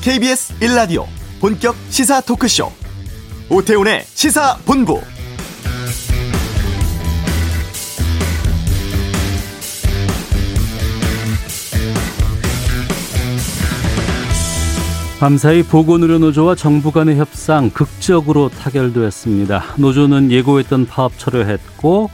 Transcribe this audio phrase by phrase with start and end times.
[0.00, 1.06] KBS 1라디오
[1.40, 2.70] 본격 시사 토크쇼
[3.50, 5.00] 오태훈의 시사본부
[15.18, 19.74] 밤사이 보건의료노조와 정부 간의 협상 극적으로 타결되었습니다.
[19.76, 22.08] 노조는 예고했던 파업 철회했고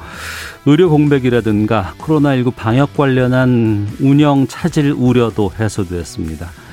[0.64, 6.63] 의료 공백이라든가 코로나19 방역 관련한 운영 차질 우려도 해소되었습니다.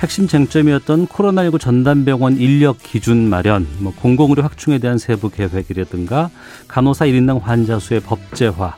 [0.00, 6.30] 핵심 쟁점이었던 코로나19 전담병원 인력 기준 마련, 뭐 공공의료 확충에 대한 세부 계획이라든가
[6.68, 8.74] 간호사 1인당 환자 수의 법제화,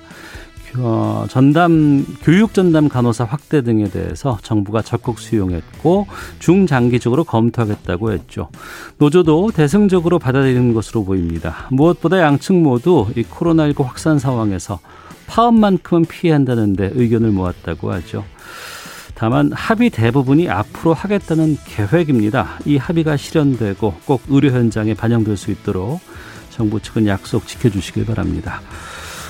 [0.77, 6.07] 어, 전담 교육 전담 간호사 확대 등에 대해서 정부가 적극 수용했고
[6.39, 8.51] 중장기적으로 검토하겠다고 했죠.
[8.99, 11.66] 노조도 대승적으로 받아들이는 것으로 보입니다.
[11.71, 14.79] 무엇보다 양측 모두 이 코로나19 확산 상황에서
[15.27, 18.25] 파업만큼은 피해 한다는데 의견을 모았다고 하죠.
[19.19, 22.51] 다만 합의 대부분이 앞으로 하겠다는 계획입니다.
[22.65, 25.99] 이 합의가 실현되고 꼭 의료 현장에 반영될 수 있도록
[26.51, 28.60] 정부 측은 약속 지켜주시길 바랍니다.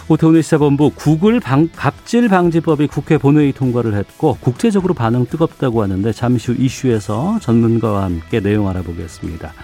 [0.09, 6.53] 오태훈의 시사본부 구글 방, 갑질 방지법이 국회 본회의 통과를 했고 국제적으로 반응 뜨겁다고 하는데 잠시
[6.53, 9.55] 후 이슈에서 전문가와 함께 내용 알아보겠습니다.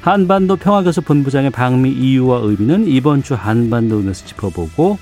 [0.00, 4.96] 한반도 평화교섭 본부장의 방미 이유와 의미는 이번 주 한반도 의에서 짚어보고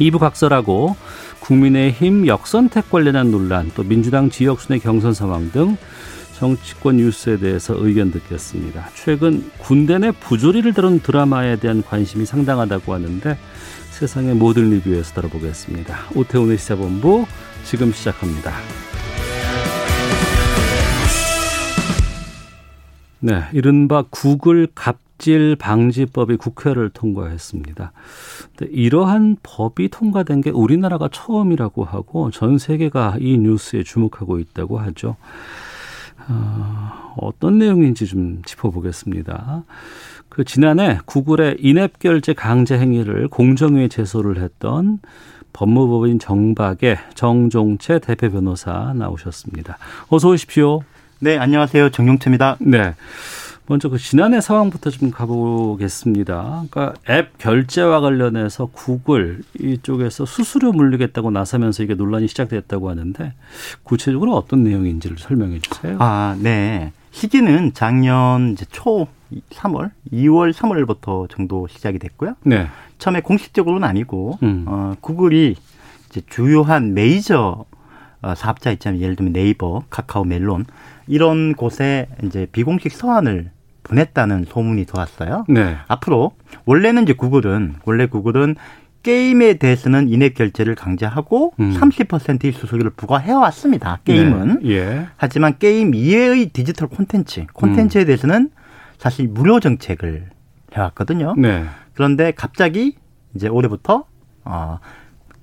[0.00, 0.96] 2부 각설하고
[1.42, 5.76] 국민의힘 역선택 관련한 논란 또 민주당 지역순회 경선 상황 등
[6.38, 8.88] 정치권 뉴스에 대해서 의견 듣겠습니다.
[8.94, 13.36] 최근 군대 내 부조리를 다룬 드라마에 대한 관심이 상당하다고 하는데
[13.90, 15.96] 세상의 모든 리뷰에서 다뤄보겠습니다.
[16.14, 17.26] 오태훈의 시사본부
[17.64, 18.52] 지금 시작합니다.
[23.20, 27.92] 네, 이른바 구글 갑 질 방지법이 국회를 통과했습니다.
[28.70, 35.14] 이러한 법이 통과된 게 우리나라가 처음이라고 하고 전 세계가 이 뉴스에 주목하고 있다고 하죠.
[36.28, 39.62] 어, 어떤 내용인지 좀 짚어보겠습니다.
[40.28, 44.98] 그 지난해 구글의 인앱 결제 강제 행위를 공정위에 제소를 했던
[45.52, 49.78] 법무법인 정박의 정종채 대표 변호사 나오셨습니다.
[50.08, 50.80] 어서 오십시오.
[51.20, 51.90] 네, 안녕하세요.
[51.90, 52.56] 정용채입니다.
[52.58, 52.94] 네.
[53.66, 56.64] 먼저 그 지난해 상황부터 좀 가보겠습니다.
[56.70, 63.32] 그러니까 앱 결제와 관련해서 구글 이쪽에서 수수료 물리겠다고 나서면서 이게 논란이 시작됐다고 하는데
[63.82, 65.96] 구체적으로 어떤 내용인지를 설명해 주세요.
[66.00, 66.92] 아, 네.
[67.12, 69.06] 시기는 작년 이제 초
[69.50, 72.34] 3월, 2월, 3월부터 정도 시작이 됐고요.
[72.44, 72.68] 네.
[72.98, 74.64] 처음에 공식적으로는 아니고 음.
[74.66, 75.56] 어, 구글이
[76.10, 77.64] 이제 주요한 메이저
[78.22, 80.66] 어, 사업자 있자면 예를 들면 네이버, 카카오, 멜론
[81.06, 83.50] 이런 곳에 이제 비공식 서한을
[83.82, 85.44] 보냈다는 소문이 돌았어요.
[85.48, 85.76] 네.
[85.88, 86.32] 앞으로
[86.64, 88.56] 원래는 이제 구글은 원래 구글은
[89.02, 91.76] 게임에 대해서는 인앱 결제를 강제하고 음.
[91.76, 93.98] 30%의 수수료를 부과해 왔습니다.
[94.04, 94.60] 게임은.
[94.62, 94.70] 네.
[94.70, 95.06] 예.
[95.16, 98.06] 하지만 게임 이외의 디지털 콘텐츠, 콘텐츠에 음.
[98.06, 98.50] 대해서는
[98.98, 100.26] 사실 무료 정책을
[100.74, 101.34] 해왔거든요.
[101.36, 101.64] 네.
[101.94, 102.94] 그런데 갑자기
[103.34, 104.04] 이제 올해부터
[104.44, 104.78] 어,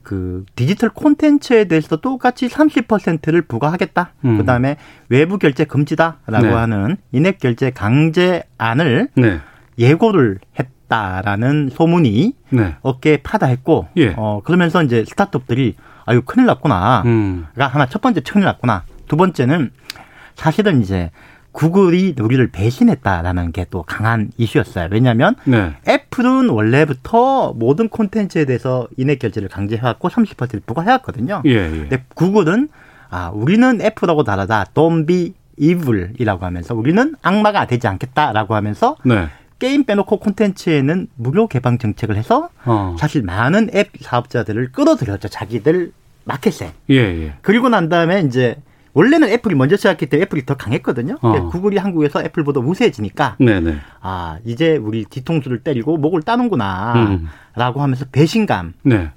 [0.09, 4.13] 그 디지털 콘텐츠에 대해서도 똑같이 30%를 부과하겠다.
[4.25, 4.37] 음.
[4.39, 4.77] 그다음에
[5.07, 6.51] 외부 결제 금지다라고 네.
[6.51, 9.39] 하는 인앱 결제 강제안을 네.
[9.77, 12.75] 예고를 했다라는 소문이 네.
[12.81, 14.15] 어깨에 파다했고 예.
[14.17, 15.75] 어 그러면서 이제 스타트업들이
[16.05, 17.03] 아유 큰일 났구나.
[17.05, 17.45] 음.
[17.55, 18.85] 가 하나 첫 번째 큰일 났구나.
[19.07, 19.69] 두 번째는
[20.33, 21.11] 사실은 이제
[21.59, 24.87] 구글이 우리를 배신했다라는 게 또 강한 이슈였어요.
[24.91, 25.73] 왜냐하면 네.
[25.87, 31.43] 애플은 원래부터 모든 콘텐츠에 대해서 인앱 결제를 강제해왔고 30%를 부과해왔거든요.
[31.45, 31.69] 예, 예.
[31.69, 32.69] 근데 구글은
[33.09, 34.65] 아 우리는 애플하고 다르다.
[34.73, 39.27] Don't be evil이라고 하면서 우리는 악마가 되지 않겠다라고 하면서 네.
[39.59, 42.95] 게임 빼놓고 콘텐츠에는 무료 개방 정책을 해서 어.
[42.97, 45.27] 사실 많은 앱 사업자들을 끌어들였죠.
[45.27, 45.91] 자기들
[46.23, 46.71] 마켓에.
[46.89, 47.33] 예, 예.
[47.41, 48.55] 그리고 난 다음에 이제
[48.99, 51.19] 원래는 애플이 먼저 시작했기 때문에 애플이 더 강했거든요.
[51.21, 51.47] 어.
[51.47, 53.77] 구글이 한국에서 애플보다 우세해지니까 네네.
[54.01, 57.29] 아 이제 우리 뒤통수를 때리고 목을 따는구나라고 음.
[57.81, 59.09] 하면서 배신감과 네.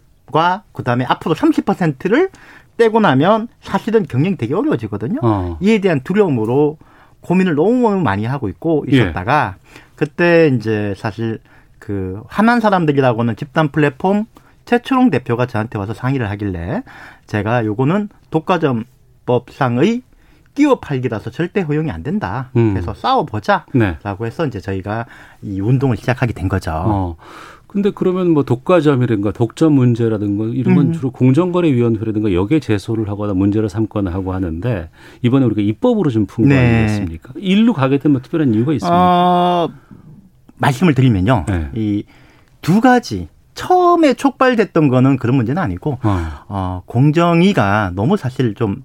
[0.72, 2.30] 그다음에 앞으로 30%를
[2.76, 5.18] 떼고 나면 사실은 경영이 되게 어려워지거든요.
[5.20, 5.58] 어.
[5.60, 6.78] 이에 대한 두려움으로
[7.20, 9.80] 고민을 너무 많이 하고 있고 있었다가 예.
[9.96, 11.40] 그때 이제 사실
[11.80, 14.26] 그 하난 사람들이라고는 집단 플랫폼
[14.64, 16.84] 최초롱 대표가 저한테 와서 상의를 하길래
[17.26, 18.84] 제가 요거는 독과점
[19.26, 20.02] 법상의
[20.54, 22.50] 끼워 팔기라서 절대 허용이 안 된다.
[22.56, 22.74] 음.
[22.74, 23.96] 그래서 싸워보자라고 네.
[24.24, 25.06] 해서 이제 저희가
[25.40, 26.72] 이 운동을 시작하게 된 거죠.
[26.74, 27.16] 어.
[27.66, 30.92] 근데 그러면 뭐 독과점이라든가 독점 문제라든가 이런 건 음.
[30.92, 34.90] 주로 공정거래위원회라든가 여기에 제소를 하거나 문제를 삼거나 하고 하는데
[35.22, 36.80] 이번에 우리가 입법으로 좀 푼거 네.
[36.80, 37.32] 아니겠습니까?
[37.36, 38.94] 일로 가게 되면 특별한 이유가 있습니까?
[38.94, 39.70] 어,
[40.58, 41.46] 말씀을 드리면요.
[41.48, 41.70] 네.
[41.74, 46.18] 이두 가지 처음에 촉발됐던 거는 그런 문제는 아니고 어.
[46.48, 48.84] 어 공정위가 너무 사실 좀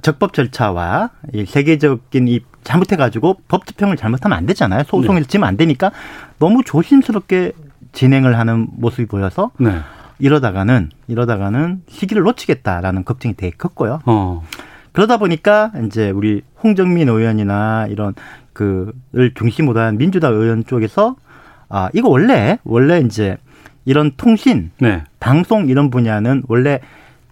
[0.00, 4.84] 적법 절차와 이 세계적인 이 잘못해가지고 법 집행을 잘못하면 안 되잖아요.
[4.84, 5.28] 소송을 네.
[5.28, 5.90] 지면 안 되니까
[6.38, 7.52] 너무 조심스럽게
[7.92, 9.80] 진행을 하는 모습이 보여서 네.
[10.18, 14.00] 이러다가는 이러다가는 시기를 놓치겠다라는 걱정이 되게 컸고요.
[14.06, 14.42] 어.
[14.92, 18.14] 그러다 보니까 이제 우리 홍정민 의원이나 이런
[18.52, 21.16] 그를 중심으로 한 민주당 의원 쪽에서
[21.68, 23.36] 아 이거 원래 원래 이제
[23.84, 25.02] 이런 통신, 네.
[25.18, 26.80] 방송 이런 분야는 원래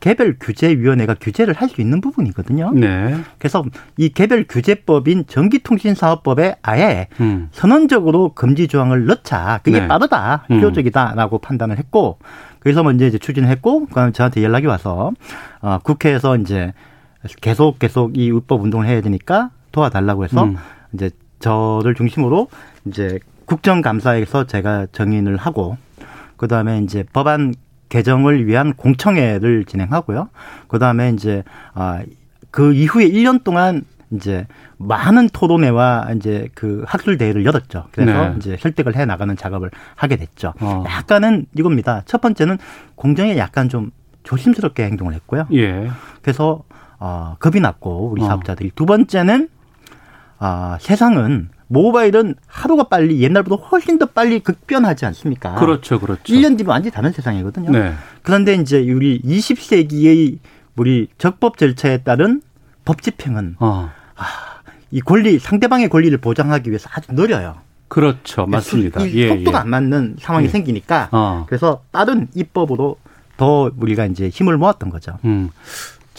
[0.01, 2.73] 개별 규제위원회가 규제를 할 수 있는 부분이거든요.
[2.75, 3.17] 네.
[3.39, 3.65] 그래서
[3.97, 7.49] 이 개별 규제법인 전기통신사업법에 아예 음.
[7.53, 9.61] 선언적으로 금지 조항을 넣자.
[9.63, 9.87] 그게 네.
[9.89, 10.57] 빠르다, 음.
[10.57, 11.41] 필요적이다라고 음.
[11.41, 12.19] 판단을 했고,
[12.59, 15.13] 그래서 먼저 이제 추진했고, 그다음 저한테 연락이 와서
[15.61, 16.73] 어, 국회에서 이제
[17.41, 20.57] 계속 계속 이 입법 운동을 해야 되니까 도와달라고 해서 음.
[20.93, 22.49] 이제 저를 중심으로
[22.87, 25.77] 이제 국정감사에서 제가 정인을 하고
[26.37, 27.55] 그다음에 이제 법안
[27.91, 30.31] 개정을 위한 공청회를 진행하고요.
[30.69, 31.45] 그 다음에 이제
[31.75, 32.01] 아
[32.51, 34.47] 그 이후에 1년 동안 이제
[34.79, 37.87] 많은 토론회와 이제 그 학술 대회를 열었죠.
[37.93, 38.35] 그래서 네.
[38.37, 40.53] 이제 설득을 해 나가는 작업을 하게 됐죠.
[40.61, 40.85] 어.
[40.87, 42.03] 약간은 이겁니다.
[42.07, 42.59] 첫 번째는
[42.97, 43.93] 공정에 약간 좀
[44.25, 45.47] 조심스럽게 행동을 했고요.
[45.53, 45.89] 예.
[46.23, 46.65] 그래서
[46.99, 48.27] 어 겁이 났고 우리 어.
[48.27, 48.73] 사업자들이 어.
[48.75, 49.49] 두 번째는
[50.39, 55.55] 아 세상은 모바일은 하루가 빨리 옛날보다 훨씬 더 빨리 극변하지 않습니까?
[55.55, 56.23] 그렇죠, 그렇죠.
[56.25, 57.71] 1년 뒤면 완전히 다른 세상이거든요.
[57.71, 57.95] 네.
[58.23, 60.39] 그런데 이제 우리 20세기의
[60.75, 62.43] 우리 적법 절차에 따른
[62.85, 63.89] 법 집행은 어.
[64.17, 64.25] 아,
[64.91, 67.59] 이 권리 상대방의 권리를 보장하기 위해서 아주 느려요.
[67.87, 69.05] 그렇죠, 맞습니다.
[69.05, 69.63] 이 예, 속도가 예.
[69.63, 70.51] 안 맞는 상황이 예.
[70.51, 71.45] 생기니까 어.
[71.49, 72.97] 그래서 빠른 입법으로
[73.37, 75.19] 더 우리가 이제 힘을 모았던 거죠.
[75.25, 75.51] 음.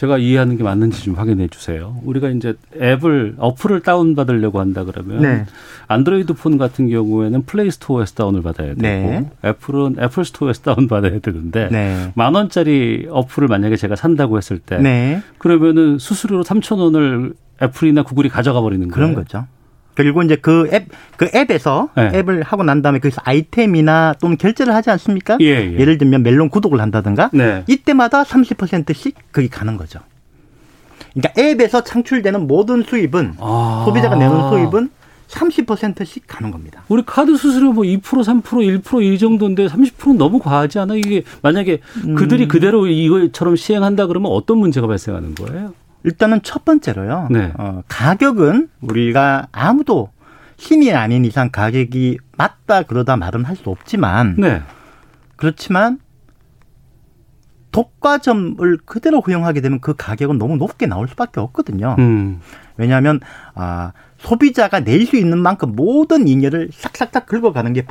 [0.01, 1.95] 제가 이해하는 게 맞는지 좀 확인해 주세요.
[2.03, 5.45] 우리가 이제 앱을 어플을 다운 받으려고 한다 그러면 네.
[5.89, 9.30] 안드로이드 폰 같은 경우에는 플레이 스토어에서 다운을 받아야 되고 네.
[9.45, 12.12] 애플은 애플 스토어에서 다운 받아야 되는데 네.
[12.15, 15.21] 만 원짜리 어플을 만약에 제가 산다고 했을 때 네.
[15.38, 18.95] 그러면은 수수료로 3천 원을 애플이나 구글이 가져가 버리는 거예요.
[18.95, 19.45] 그런 거죠.
[20.01, 22.12] 그리고 이제 그 앱, 그 앱에서 네.
[22.15, 25.38] 앱을 하고 난 다음에 거기서 아이템이나 또는 결제를 하지 않습니까?
[25.42, 25.86] 예, 예.
[25.86, 27.63] 를 들면 멜론 구독을 한다든가 네.
[27.68, 30.00] 이때마다 30%씩 그게 가는 거죠.
[31.13, 33.83] 그러니까 앱에서 창출되는 모든 수입은 아.
[33.86, 34.89] 소비자가 내는 수입은
[35.27, 36.83] 30%씩 가는 겁니다.
[36.89, 38.44] 우리 카드 수수료 뭐 2%, 3%,
[38.81, 40.95] 1%이 정도인데 30%는 너무 과하지 않아?
[40.95, 42.15] 이게 만약에 음.
[42.15, 45.74] 그들이 그대로 이거처럼 시행한다 그러면 어떤 문제가 발생하는 거예요?
[46.03, 47.27] 일단은 첫 번째로요.
[47.31, 47.51] 네.
[47.57, 50.09] 어, 가격은 우리가 아무도
[50.57, 54.62] 신이 아닌 이상 가격이 맞다 그러다 말은 할 수 없지만 네.
[55.36, 56.00] 그렇지만
[57.71, 61.95] 독과점을 그대로 허용하게 되면 그 가격은 너무 높게 나올 수밖에 없거든요.
[62.00, 62.42] 음.
[62.77, 63.19] 왜냐하면
[63.56, 67.86] 아, 소비자가 낼 수 있는 만큼 모든 잉여를 싹싹싹 긁어가는 게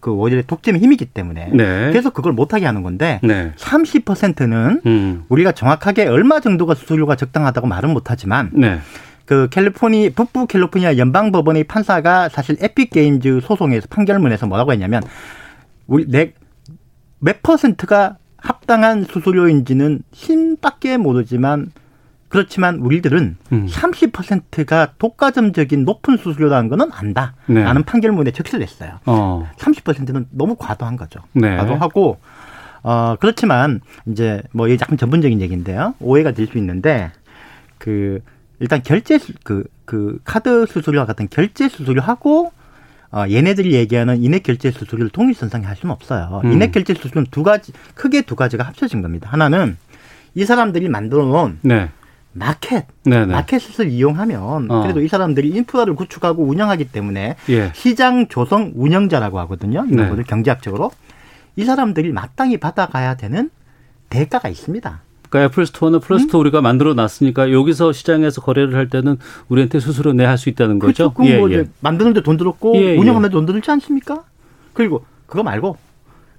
[0.00, 1.90] 그 오히려 독점의 힘이기 때문에 네.
[1.90, 3.52] 그래서 그걸 못하게 하는 건데 네.
[3.56, 5.24] 30%는 음.
[5.28, 8.80] 우리가 정확하게 얼마 정도가 수수료가 적당하다고 말은 못하지만 네.
[9.26, 15.02] 그 캘리포니 북부 캘리포니아 연방 법원의 판사가 사실 에픽 게임즈 소송에서 판결문에서 뭐라고 했냐면
[15.86, 16.32] 우리 내
[17.20, 21.70] 몇 퍼센트가 합당한 수수료인지는 힘밖에 모르지만
[22.30, 23.66] 그렇지만 우리들은 음.
[23.66, 27.34] 30%가 독과점적인 높은 수수료라는 거는 안다.
[27.46, 27.62] 네.
[27.62, 29.00] 라는 판결문에 적시를 했어요.
[29.04, 29.50] 어.
[29.58, 31.20] 30%는 너무 과도한 거죠.
[31.32, 31.56] 네.
[31.56, 32.18] 과도하고
[32.82, 35.94] 어 그렇지만 이제 뭐 이게 약간 전문적인 얘기인데요.
[36.00, 37.10] 오해가 될 수 있는데
[37.78, 38.20] 그
[38.60, 42.52] 일단 결제 그그 그 카드 수수료와 같은 결제 수수료하고
[43.12, 46.42] 어, 얘네들이 얘기하는 인액 결제 수수료를 동일선상에 할 수는 없어요.
[46.44, 46.52] 음.
[46.52, 49.28] 인액 결제 수수료는 두 가지 크게 두 가지가 합쳐진 겁니다.
[49.32, 49.76] 하나는
[50.36, 51.90] 이 사람들이 만들어 놓은 네.
[52.32, 53.26] 마켓, 네네.
[53.26, 54.82] 마켓을 이용하면 어.
[54.82, 57.72] 그래도 이 사람들이 인프라를 구축하고 운영하기 때문에 예.
[57.74, 59.84] 시장 조성 운영자라고 하거든요.
[59.90, 60.22] 이런 네.
[60.22, 60.92] 경제학적으로
[61.56, 63.50] 이 사람들이 마땅히 받아가야 되는
[64.08, 65.02] 대가가 있습니다.
[65.28, 66.42] 그러니까 애플 스토어는 플레이 스토어 음?
[66.42, 69.16] 우리가 만들어 놨으니까 여기서 시장에서 거래를 할 때는
[69.48, 71.12] 우리한테 수수료 내야 할수 있다는 거죠.
[71.12, 71.32] 그렇죠.
[71.32, 71.66] 예, 뭐 예.
[71.80, 74.24] 만드는데 돈 들었고 예, 예, 운영하는데 돈 들지 않습니까?
[74.72, 75.76] 그리고 그거 말고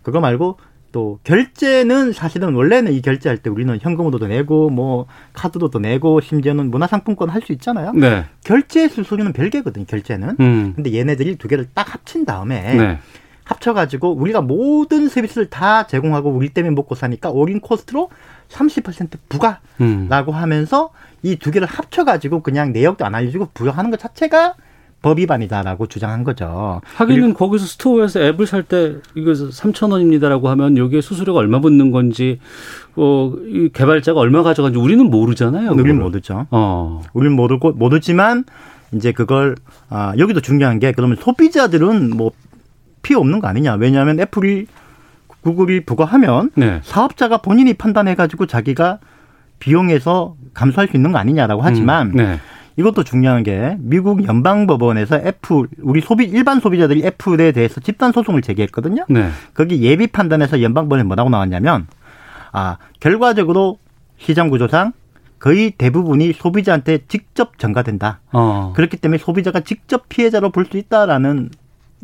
[0.03, 0.57] 그거 말고
[0.91, 7.29] 또 결제는 사실은 원래는 이 결제할 때 우리는 현금으로도 내고 뭐 카드로도 내고 심지어는 문화상품권
[7.29, 7.91] 할 수 있잖아요.
[7.93, 8.25] 네.
[8.43, 9.85] 결제 수수료는 별개거든요.
[9.85, 10.35] 결제는.
[10.39, 10.73] 음.
[10.75, 12.99] 근데 얘네들이 두 개를 딱 합친 다음에 네.
[13.45, 18.09] 합쳐가지고 우리가 모든 서비스를 다 제공하고 우리 때문에 먹고 사니까 올인 코스트로
[18.49, 20.35] 30% 부가라고 음.
[20.37, 20.91] 하면서
[21.23, 24.55] 이 두 개를 합쳐가지고 그냥 내역도 안 알려주고 부여하는 것 자체가
[25.01, 26.81] 법 위반이다라고 주장한 거죠.
[26.95, 32.39] 하기는 거기서 스토어에서 앱을 살 때 이거 3천 원입니다라고 하면 여기에 수수료가 얼마 붙는 건지
[32.95, 35.71] 어, 이 개발자가 얼마 가져간지 우리는 모르잖아요.
[35.71, 36.45] 우리는 모르죠.
[36.51, 37.01] 어.
[37.13, 38.43] 우리는 모르고 모르지만
[38.93, 39.55] 이제 그걸
[39.89, 42.31] 아, 여기도 중요한 게 그러면 소비자들은 뭐
[43.01, 43.73] 피해 없는 거 아니냐?
[43.75, 44.67] 왜냐하면 애플이
[45.41, 46.79] 구글이 부과하면 네.
[46.83, 48.99] 사업자가 본인이 판단해 가지고 자기가
[49.57, 52.39] 비용에서 감수할 수 있는 거 아니냐라고 하지만 음, 네.
[52.81, 59.05] 이것도 중요한 게 미국 연방법원에서 애플 우리 소비 일반 소비자들이 애플에 대해서 집단 소송을 제기했거든요.
[59.07, 59.29] 네.
[59.53, 61.87] 거기 예비 판단에서 연방법원에 뭐라고 나왔냐면
[62.51, 63.77] 아 결과적으로
[64.17, 64.93] 시장 구조상
[65.39, 68.19] 거의 대부분이 소비자한테 직접 전가된다.
[68.31, 68.73] 어.
[68.75, 71.49] 그렇기 때문에 소비자가 직접 피해자로 볼 수 있다라는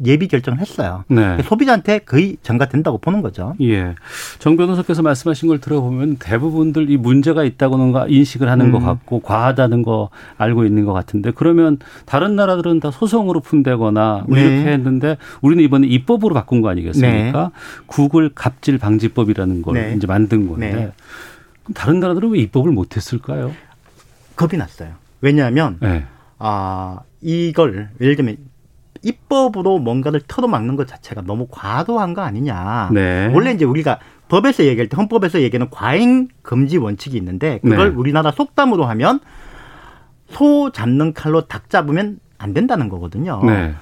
[0.05, 1.03] 예비 결정을 했어요.
[1.07, 1.41] 네.
[1.43, 3.55] 소비자한테 거의 전가된다고 보는 거죠.
[3.61, 3.95] 예.
[4.39, 8.71] 정 변호사께서 말씀하신 걸 들어보면 대부분들 이 문제가 있다고는 인식을 하는 음.
[8.71, 14.37] 것 같고 과하다는 거 알고 있는 것 같은데 그러면 다른 나라들은 다 소송으로 푼대거나 뭐
[14.37, 14.43] 네.
[14.43, 17.43] 이렇게 했는데 우리는 이번에 입법으로 바꾼 거 아니겠습니까?
[17.43, 17.49] 네.
[17.87, 19.93] 구글 갑질 방지법이라는 걸 네.
[19.95, 20.91] 이제 만든 건데 네.
[21.63, 23.51] 그럼 다른 나라들은 왜 입법을 못했을까요?
[24.35, 24.91] 겁이 났어요.
[25.21, 26.05] 왜냐하면 네.
[26.37, 28.37] 아 이걸 예를 들면
[29.03, 32.89] 입법으로 뭔가를 틀어막는 것 자체가 너무 과도한 거 아니냐.
[32.93, 33.31] 네.
[33.33, 37.95] 원래 이제 우리가 법에서 얘기할 때 헌법에서 얘기하는 과잉 금지 원칙이 있는데 그걸 네.
[37.95, 39.19] 우리나라 속담으로 하면
[40.29, 43.41] 소 잡는 칼로 닭 잡으면 안 된다는 거거든요.
[43.45, 43.73] 네.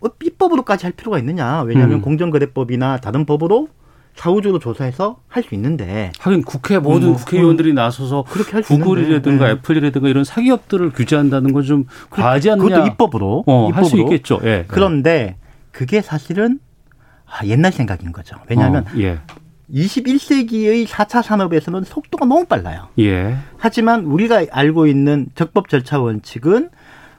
[0.00, 1.62] 어, 입법으로까지 할 필요가 있느냐.
[1.62, 2.02] 왜냐하면 음.
[2.02, 3.68] 공정거래법이나 다른 법으로
[4.14, 9.46] 사후적으로 조사해서 할 수 있는데 하긴 국회 모든 뭐, 국회의원들이 음, 나서서 그렇게 할 구글이라든가
[9.46, 9.50] 네.
[9.52, 12.68] 애플이라든가 이런 사기업들을 규제한다는 건 좀 과하지 않느냐?
[12.68, 14.38] 그것도 입법으로 어, 할수 있겠죠.
[14.44, 14.64] 예.
[14.68, 15.36] 그런데
[15.72, 16.60] 그게 사실은
[17.26, 18.36] 아, 옛날 생각인 거죠.
[18.48, 19.18] 왜냐하면 어, 예.
[19.72, 22.88] 21세기의 4차 산업에서는 속도가 너무 빨라요.
[23.00, 23.36] 예.
[23.56, 26.70] 하지만 우리가 알고 있는 적법 절차 원칙은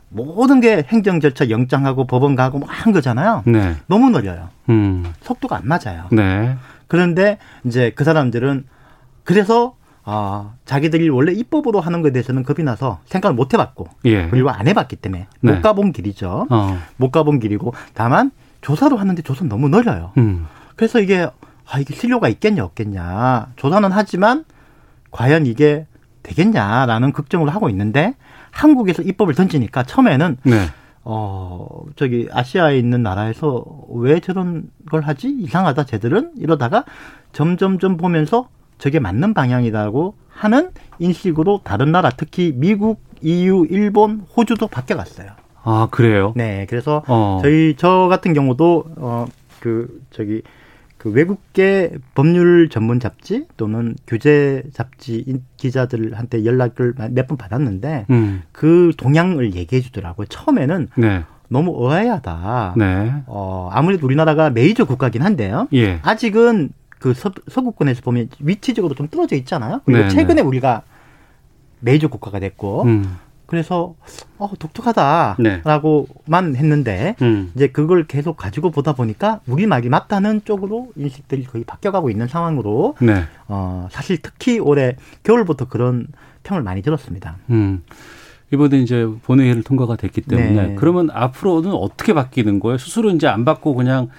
[0.09, 3.43] 모든 게 행정 절차 영장하고 법원 가고 뭐 한 거잖아요.
[3.45, 3.75] 네.
[3.87, 4.49] 너무 느려요.
[4.69, 5.03] 음.
[5.21, 6.05] 속도가 안 맞아요.
[6.11, 6.55] 네.
[6.87, 8.65] 그런데 이제 그 사람들은
[9.23, 14.27] 그래서 아, 자기들이 원래 입법으로 하는 것에 대해서는 겁이 나서 생각을 못 해봤고 예.
[14.29, 15.51] 그리고 안 해봤기 때문에 네.
[15.51, 16.47] 못 가본 길이죠.
[16.49, 16.79] 어.
[16.97, 20.11] 못 가본 길이고 다만 조사로 하는데 조사는 너무 느려요.
[20.17, 20.45] 음.
[20.75, 21.27] 그래서 이게
[21.67, 24.45] 아 이게 실효가 있겠냐 없겠냐 조사는 하지만
[25.09, 25.87] 과연 이게
[26.21, 28.13] 되겠냐라는 걱정을 하고 있는데
[28.51, 30.67] 한국에서 입법을 던지니까 처음에는 네.
[31.05, 35.29] 어, 저기 아시아에 있는 나라에서 왜 저런 걸 하지?
[35.29, 36.31] 이상하다, 쟤들은?
[36.37, 36.83] 이러다가
[37.31, 45.29] 점점점 보면서 저게 맞는 방향이라고 하는 인식으로 다른 나라, 특히 미국, EU, 일본, 호주도 바뀌어갔어요.
[45.63, 46.33] 아, 그래요?
[46.35, 46.65] 네.
[46.69, 47.39] 그래서 어.
[47.41, 49.25] 저희, 저 같은 경우도, 어,
[49.59, 50.41] 그, 저기,
[51.05, 58.41] 그 외국계 법률 전문 잡지 또는 규제 잡지 기자들한테 연락을 몇 번 받았는데 음.
[58.51, 60.25] 그 동향을 얘기해 주더라고요.
[60.25, 61.23] 처음에는 네.
[61.47, 62.73] 너무 의아하다.
[62.77, 63.13] 네.
[63.27, 65.67] 어, 아무래도 우리나라가 메이저 국가긴 한데요.
[65.73, 65.99] 예.
[66.01, 69.81] 아직은 그 서, 서구권에서 보면 위치적으로 좀 떨어져 있잖아요.
[69.85, 70.47] 그리고 네, 최근에 네.
[70.47, 70.81] 우리가
[71.81, 73.15] 메이저 국가가 됐고 음.
[73.47, 73.95] 그래서
[74.37, 76.59] 어 독특하다라고만 네.
[76.59, 77.51] 했는데 음.
[77.55, 82.95] 이제 그걸 계속 가지고 보다 보니까 우리 말이 맞다는 쪽으로 인식들이 거의 바뀌어가고 있는 상황으로
[83.01, 83.23] 네.
[83.47, 86.07] 어 사실 특히 올해 겨울부터 그런
[86.43, 87.37] 평을 많이 들었습니다.
[87.49, 87.83] 음.
[88.53, 90.75] 이번에 이제 본회의를 통과가 됐기 때문에 네.
[90.75, 92.77] 그러면 앞으로는 어떻게 바뀌는 거예요?
[92.77, 94.09] 수수료 이제 안 받고 그냥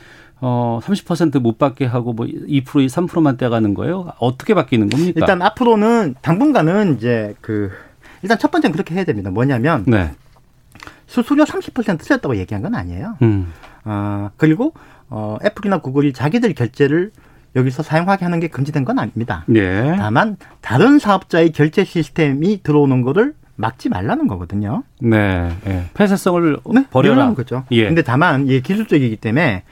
[0.41, 4.13] 어, 30%못 받게 하고 뭐 2%, 3%만 떼가는 거예요?
[4.19, 5.13] 어떻게 바뀌는 겁니까?
[5.17, 7.71] 일단 앞으로는 당분간은 이제 그
[8.23, 9.31] 일단 첫 번째는 그렇게 해야 됩니다.
[9.31, 10.13] 뭐냐면 네.
[11.07, 13.17] 수수료 30% 틀렸다고 얘기한 건 아니에요.
[13.23, 13.53] 음.
[13.85, 14.73] 어, 그리고
[15.09, 17.13] 어, 애플이나 구글이 자기들 결제를
[17.55, 19.45] 여기서 사용하게 하는 게 금지된 건 아닙니다.
[19.55, 19.95] 예.
[19.97, 24.83] 다만 다른 사업자의 결제 시스템이 들어오는 거를 막지 말라는 거거든요.
[25.01, 25.51] 네.
[25.67, 25.87] 예.
[25.95, 26.85] 폐쇄성을 네?
[26.91, 27.33] 버려라.
[27.33, 27.65] 거죠.
[27.71, 27.87] 예.
[27.87, 29.63] 근데 다만 이게 기술적이기 때문에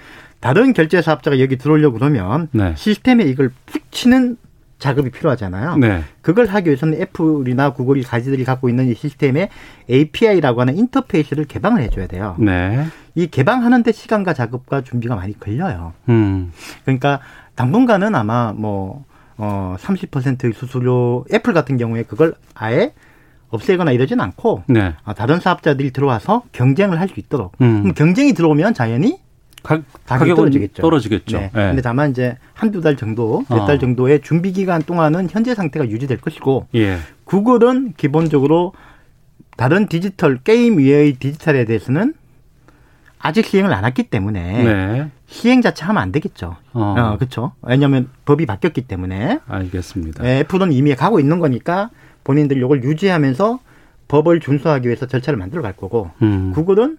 [0.40, 2.74] 다른 결제 사업자가 여기 들어오려고 그러면 네.
[2.76, 4.36] 시스템에 이걸 붙이는
[4.84, 5.78] 작업이 필요하잖아요.
[5.78, 6.02] 네.
[6.20, 9.48] 그걸 하기 위해서는 애플이나 구글이 가지들이 갖고 있는 이 시스템에
[9.90, 12.36] API라고 하는 인터페이스를 개방을 해줘야 돼요.
[12.38, 12.84] 네.
[13.14, 15.94] 이 개방하는데 시간과 작업과 준비가 많이 걸려요.
[16.10, 16.52] 음.
[16.84, 17.20] 그러니까
[17.54, 19.04] 당분간은 아마 뭐,
[19.38, 22.92] 어, 30%의 수수료, 애플 같은 경우에 그걸 아예
[23.48, 24.94] 없애거나 이러진 않고 네.
[25.04, 27.80] 아, 다른 사업자들이 들어와서 경쟁을 할 수 있도록 음.
[27.82, 29.18] 그럼 경쟁이 들어오면 자연히
[29.64, 30.82] 가, 가격은 떨어지겠죠.
[30.82, 31.38] 떨어지겠죠.
[31.38, 31.50] 네.
[31.52, 31.68] 네.
[31.68, 33.78] 근데 다만 이제 한두 달 정도, 몇달 어.
[33.78, 36.98] 정도의 준비 기간 동안은 현재 상태가 유지될 것이고 예.
[37.24, 38.74] 구글은 기본적으로
[39.56, 42.14] 다른 디지털 게임 외의 디지털에 대해서는
[43.18, 45.10] 아직 시행을 안 했기 때문에 네.
[45.26, 46.56] 시행 자체 하면 안 되겠죠.
[46.74, 47.52] 어, 어 그렇죠.
[47.62, 49.40] 왜냐하면 법이 바뀌었기 때문에.
[49.46, 50.22] 알겠습니다.
[50.22, 51.88] 네, 애플은 이미 가고 있는 거니까
[52.22, 53.60] 본인들이 이걸 유지하면서
[54.08, 56.52] 법을 준수하기 위해서 절차를 만들어 갈 거고 음.
[56.54, 56.98] 구글은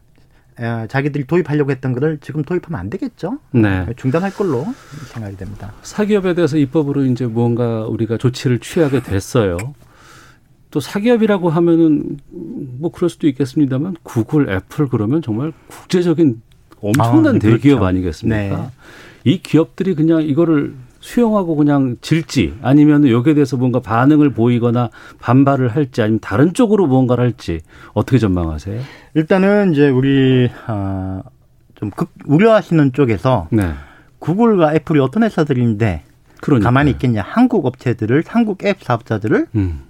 [0.58, 3.40] 자기들이 도입하려고 했던 거를 지금 도입하면 안 되겠죠.
[3.52, 3.86] 네.
[3.98, 4.66] 중단할 걸로
[5.12, 5.74] 생각이 됩니다.
[5.82, 9.58] 사기업에 대해서 입법으로 이제 무언가 우리가 조치를 취하게 됐어요.
[10.72, 16.42] 또 사기업이라고 하면은 뭐 그럴 수도 있겠습니다만 구글, 애플 그러면 정말 국제적인
[16.82, 17.86] 엄청난 아, 네, 대기업 그렇죠.
[17.86, 18.58] 아니겠습니까?
[18.58, 18.70] 네.
[19.24, 26.02] 이 기업들이 그냥 이거를 수용하고 그냥 질지 아니면 여기에 대해서 뭔가 반응을 보이거나 반발을 할지
[26.02, 27.62] 아니면 다른 쪽으로 무언가를 할지
[27.94, 28.82] 어떻게 전망하세요?
[29.14, 31.22] 일단은 이제 우리 어,
[31.76, 33.72] 좀 극, 우려하시는 쪽에서 네.
[34.18, 36.02] 구글과 애플이 어떤 회사들인데
[36.42, 36.68] 그러니까요.
[36.68, 39.82] 가만히 있겠냐 한국 업체들을 한국 앱 사업자들을 음.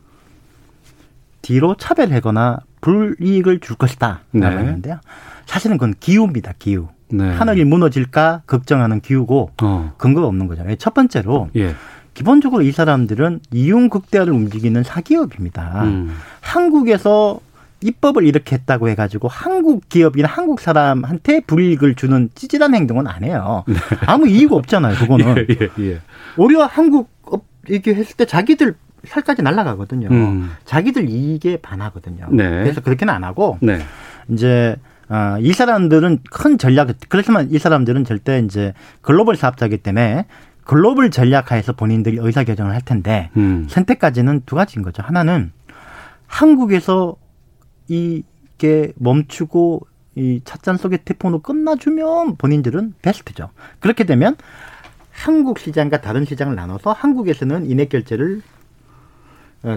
[1.41, 4.61] 뒤로 차별하거나 불이익을 줄 것이다 라고 네.
[4.61, 4.99] 했는데요.
[5.45, 6.53] 사실은 그건 기후입니다.
[6.59, 6.89] 기후.
[7.09, 7.29] 네.
[7.29, 9.93] 하늘이 무너질까 걱정하는 기후고 어.
[9.97, 10.63] 근거가 없는 거죠.
[10.77, 11.75] 첫 번째로 예.
[12.13, 15.83] 기본적으로 이 사람들은 이윤 극대화를 움직이는 사기업입니다.
[15.83, 16.15] 음.
[16.41, 17.39] 한국에서
[17.81, 23.63] 입법을 이렇게 했다고 해가지고 한국 기업이나 한국 사람한테 불이익을 주는 찌질한 행동은 안 해요.
[23.67, 23.75] 네.
[24.07, 24.95] 아무 이유가 없잖아요.
[24.95, 25.99] 그거는 예, 예, 예.
[26.37, 27.13] 오히려 한국
[27.67, 30.07] 이렇게 했을 때 자기들 살까지 날라가거든요.
[30.09, 30.51] 음.
[30.65, 32.27] 자기들 이익에 반하거든요.
[32.31, 32.49] 네.
[32.49, 33.79] 그래서 그렇게는 안 하고 네.
[34.29, 34.75] 이제
[35.09, 40.25] 어, 이 사람들은 큰 전략, 그렇지만 이 사람들은 절대 이제 글로벌 사업자이기 때문에
[40.63, 43.67] 글로벌 전략하에서 본인들이 의사결정을 할 텐데 음.
[43.69, 45.03] 선택까지는 두 가지인 거죠.
[45.03, 45.51] 하나는
[46.27, 47.15] 한국에서
[47.87, 53.49] 이게 멈추고 이 찻잔 속의 태풍으로 끝나주면 본인들은 베스트죠.
[53.79, 54.35] 그렇게 되면
[55.11, 58.54] 한국 시장과 다른 시장을 나눠서 한국에서는 인액 결제를 어,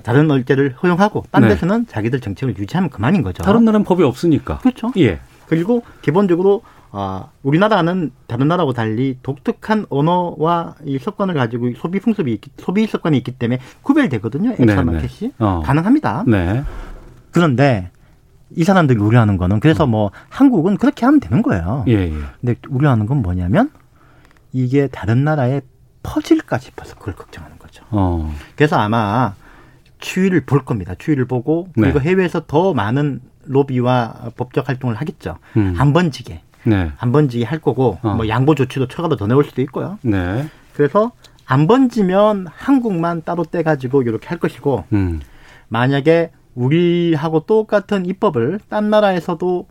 [0.02, 1.48] 다른 얼제를 허용하고 딴 네.
[1.48, 3.42] 데서는 자기들 정책을 유지하면 그만인 거죠.
[3.42, 4.58] 다른 나라는 법이 없으니까.
[4.58, 4.92] 그렇죠.
[4.98, 5.20] 예.
[5.46, 12.50] 그리고 기본적으로 어, 우리나라는 다른 나라하고 달리 독특한 언어와 이 습관을 가지고 소비 풍습이 있기,
[12.58, 14.56] 소비 습관이 있기 때문에 구별되거든요.
[14.58, 15.32] 엑스마켓이 네, 네.
[15.38, 15.62] 어.
[15.64, 16.24] 가능합니다.
[16.26, 16.64] 네.
[17.30, 17.90] 그런데
[18.56, 21.84] 이 사람들이 우려하는 거는 그래서 뭐 한국은 그렇게 하면 되는 거예요.
[21.88, 22.12] 예, 예.
[22.40, 23.70] 근데 우려하는 건 뭐냐면
[24.52, 25.60] 이게 다른 나라에
[26.02, 27.84] 퍼질까 싶어서 그걸 걱정하는 거죠.
[27.90, 28.34] 어.
[28.56, 29.34] 그래서 아마
[29.98, 30.94] 추이를 볼 겁니다.
[30.96, 32.10] 추이를 보고 그리고 네.
[32.10, 35.38] 해외에서 더 많은 로비와 법적 활동을 하겠죠.
[35.56, 35.74] 음.
[35.76, 36.42] 한 번지게.
[36.64, 36.92] 네.
[36.96, 38.14] 한 번지게 할 거고 어.
[38.14, 39.98] 뭐 양보 조치도 처가도 더 내올 수도 있고요.
[40.02, 40.48] 네.
[40.74, 41.12] 그래서
[41.46, 45.20] 안 번지면 한국만 따로 떼 가지고 이렇게 할 것이고 음.
[45.68, 49.66] 만약에 우리하고 똑같은 입법을 딴 나라에서도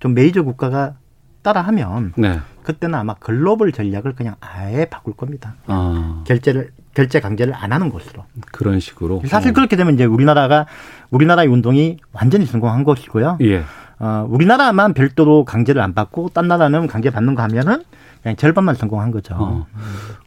[0.00, 0.96] 좀 메이저 국가가
[1.42, 2.40] 따라하면 네.
[2.62, 5.56] 그때는 아마 글로벌 전략을 그냥 아예 바꿀 겁니다.
[5.66, 6.22] 아.
[6.26, 8.24] 결제를 결제 강제를 안 하는 것으로.
[8.52, 9.22] 그런 식으로.
[9.26, 9.52] 사실 어.
[9.52, 10.66] 그렇게 되면 이제 우리나라가
[11.10, 13.38] 우리나라의 운동이 완전히 성공한 것이고요.
[13.42, 13.62] 예.
[13.98, 17.82] 어, 우리나라만 별도로 강제를 안 받고 딴 나라는 강제 받는 거 하면은
[18.22, 19.34] 그냥 절반만 성공한 거죠.
[19.38, 19.66] 어.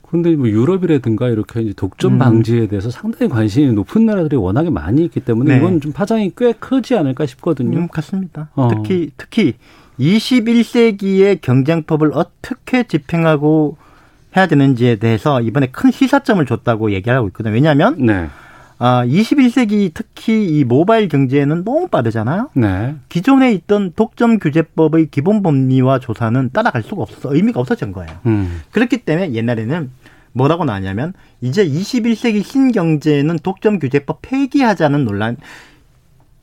[0.04, 2.18] 그런데 뭐 유럽이라든가 이렇게 독점 음.
[2.20, 5.58] 방지에 대해서 상당히 관심이 높은 나라들이 워낙에 많이 있기 때문에 네.
[5.58, 7.78] 이건 좀 파장이 꽤 크지 않을까 싶거든요.
[7.78, 8.50] 음, 같습니다.
[8.56, 8.70] 어.
[8.70, 9.56] 특히 특히
[10.00, 13.78] 21세기의 경쟁법을 어떻게 집행하고
[14.38, 17.54] 해야 되는지에 대해서 이번에 큰 시사점을 줬다고 얘기하고 있거든요.
[17.54, 18.30] 왜냐하면 네.
[18.80, 22.52] 아, 21세기 특히 이 모바일 경제는 너무 빠르잖아요.
[22.54, 22.96] 네.
[23.10, 28.12] 기존에 있던 독점 규제법의 기본 법리와 조사는 따라갈 수가 없어 의미가 없어진 거예요.
[28.28, 28.62] 음.
[28.72, 29.90] 그렇기 때문에 옛날에는
[30.34, 35.38] 뭐라고 나왔냐면 이제 21세기 신경제는 독점 규제법 폐기하자는 논란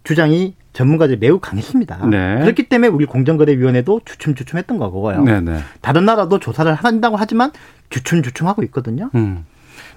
[0.03, 2.07] 주장이 전문가들이 매우 강했습니다.
[2.07, 2.41] 네.
[2.41, 5.23] 그렇기 때문에 우리 공정거래위원회도 주춤주춤했던 거고요.
[5.23, 5.61] 네, 네.
[5.81, 7.53] 다른 나라도 조사를 한다고 하지만
[7.91, 9.09] 주춤주춤하고 있거든요.
[9.15, 9.47] 음.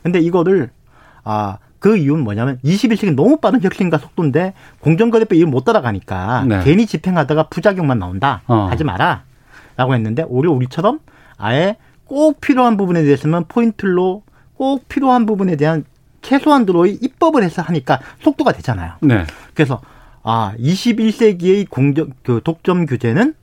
[0.03, 0.69] 근데 이거를
[1.23, 6.61] 아, 그 이유는 뭐냐면 21세기 너무 빠른 혁신과 속도인데 공정거래법 이거 못 따라가니까 네.
[6.63, 8.43] 괜히 집행하다가 부작용만 나온다.
[8.47, 8.67] 어.
[8.69, 9.23] 하지 마라.
[9.75, 10.99] 라고 했는데 오히려 우리처럼
[11.37, 15.85] 아예 꼭 필요한 부분에 대해서는 포인트로 꼭 필요한 부분에 대한
[16.21, 18.93] 최소한도로의 입법을 해서 하니까 속도가 되잖아요.
[19.01, 19.25] 네.
[19.53, 19.81] 그래서
[20.29, 23.33] 아, 21세기의 공정, 그 독점 규제는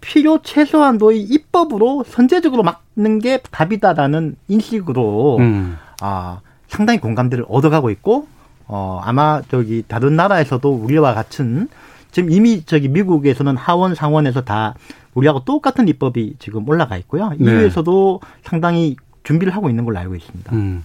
[0.00, 5.76] 필요 최소한도의 입법으로 선제적으로 막는 게 답이다라는 인식으로 음.
[6.00, 8.28] 아, 상당히 공감대를 얻어가고 있고
[8.68, 11.68] 어, 아마 저기 다른 나라에서도 우리와 같은
[12.12, 14.74] 지금 이미 저기 미국에서는 하원 상원에서 다
[15.14, 17.30] 우리하고 똑같은 입법이 지금 올라가 있고요.
[17.30, 17.36] 네.
[17.40, 20.54] 이후에서도 상당히 준비를 하고 있는 걸로 알고 있습니다.
[20.54, 20.84] 음.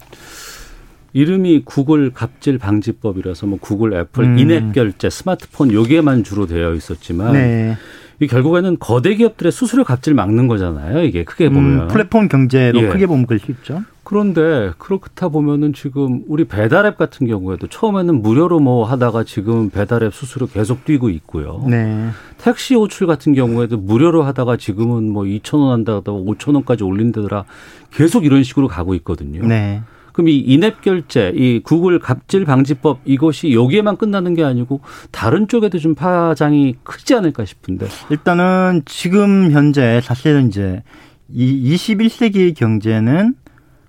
[1.15, 4.37] 이름이 구글 갑질 방지법이라서 뭐 구글, 애플, 음.
[4.37, 7.77] 인앱 결제, 스마트폰 요게만 주로 되어 있었지만 네.
[8.19, 11.03] 이 결국에는 거대 기업들의 수수료 갑질 막는 거잖아요.
[11.03, 12.87] 이게 크게 음, 보면 음, 플랫폼 경제로 예.
[12.89, 13.83] 크게 보면 수 있죠.
[14.03, 20.47] 그런데 그렇다 보면은 지금 우리 배달앱 같은 경우에도 처음에는 무료로 뭐 하다가 지금 배달앱 수수료
[20.47, 21.63] 계속 뛰고 있고요.
[21.69, 22.09] 네.
[22.37, 27.45] 택시 호출 같은 경우에도 무료로 하다가 지금은 뭐 2천 원 한다가 5천 원까지 올린다더라
[27.91, 29.47] 계속 이런 식으로 가고 있거든요.
[29.47, 29.81] 네.
[30.15, 34.79] 그럼 이 인앱 결제, 이 구글 갑질 방지법 이것이 여기에만 끝나는 게 아니고
[35.11, 37.87] 다른 쪽에도 좀 파장이 크지 않을까 싶은데.
[38.09, 40.83] 일단은 지금 현재 사실은 이제
[41.27, 43.35] 이 21세기의 경제는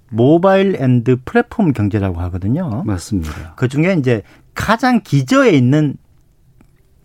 [0.09, 2.83] 모바일 and 플랫폼 경제라고 하거든요.
[2.85, 3.55] 맞습니다.
[3.55, 5.95] 그 중에 이제 가장 기저에 있는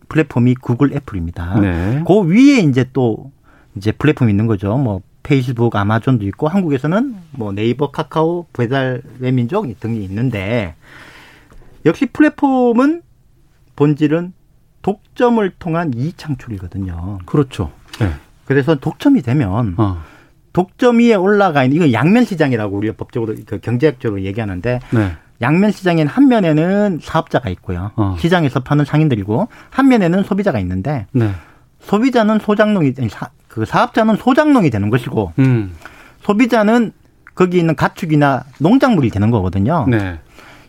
[0.09, 1.59] 플랫폼이 구글 애플입니다.
[1.59, 2.03] 네.
[2.07, 3.31] 그 위에 이제 또
[3.75, 4.75] 이제 플랫폼이 있는 거죠.
[4.77, 10.75] 뭐 페이스북, 아마존도 있고 한국에서는 뭐 네이버, 카카오, 배달 외민족 등이 있는데
[11.85, 13.01] 역시 플랫폼은
[13.77, 14.33] 본질은
[14.81, 17.19] 독점을 통한 이익 창출이거든요.
[17.25, 17.71] 그렇죠.
[18.01, 18.11] 네.
[18.43, 20.01] 그래서 독점이 되면 어.
[20.51, 25.11] 독점 위에 올라가 있는 이건 양면 시장이라고 우리가 법적으로 그 경제학적으로 얘기하는데 네.
[25.41, 27.91] 양면 시장에는 한 면에는 사업자가 있고요.
[27.95, 28.17] 어.
[28.19, 31.31] 시장에서 파는 상인들이고 한 면에는 소비자가 있는데 네.
[31.79, 32.95] 소비자는 소장농이
[33.51, 35.75] 그 사업자는 소장농이 되는 것이고 음.
[36.21, 36.93] 소비자는
[37.35, 39.85] 거기 있는 가축이나 농작물이 되는 거거든요.
[39.89, 40.19] 네.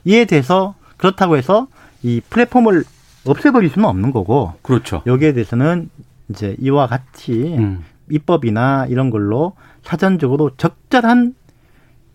[0.05, 1.69] 이에 대해서 그렇다고 해서
[2.03, 2.83] 이 플랫폼을
[3.25, 4.55] 없애버릴 수는 없는 거고.
[4.63, 5.03] 그렇죠.
[5.07, 5.91] 여기에 대해서는
[6.29, 7.85] 이제 이와 같이 음.
[8.11, 11.35] 입법이나 이런 걸로 사전적으로 적절한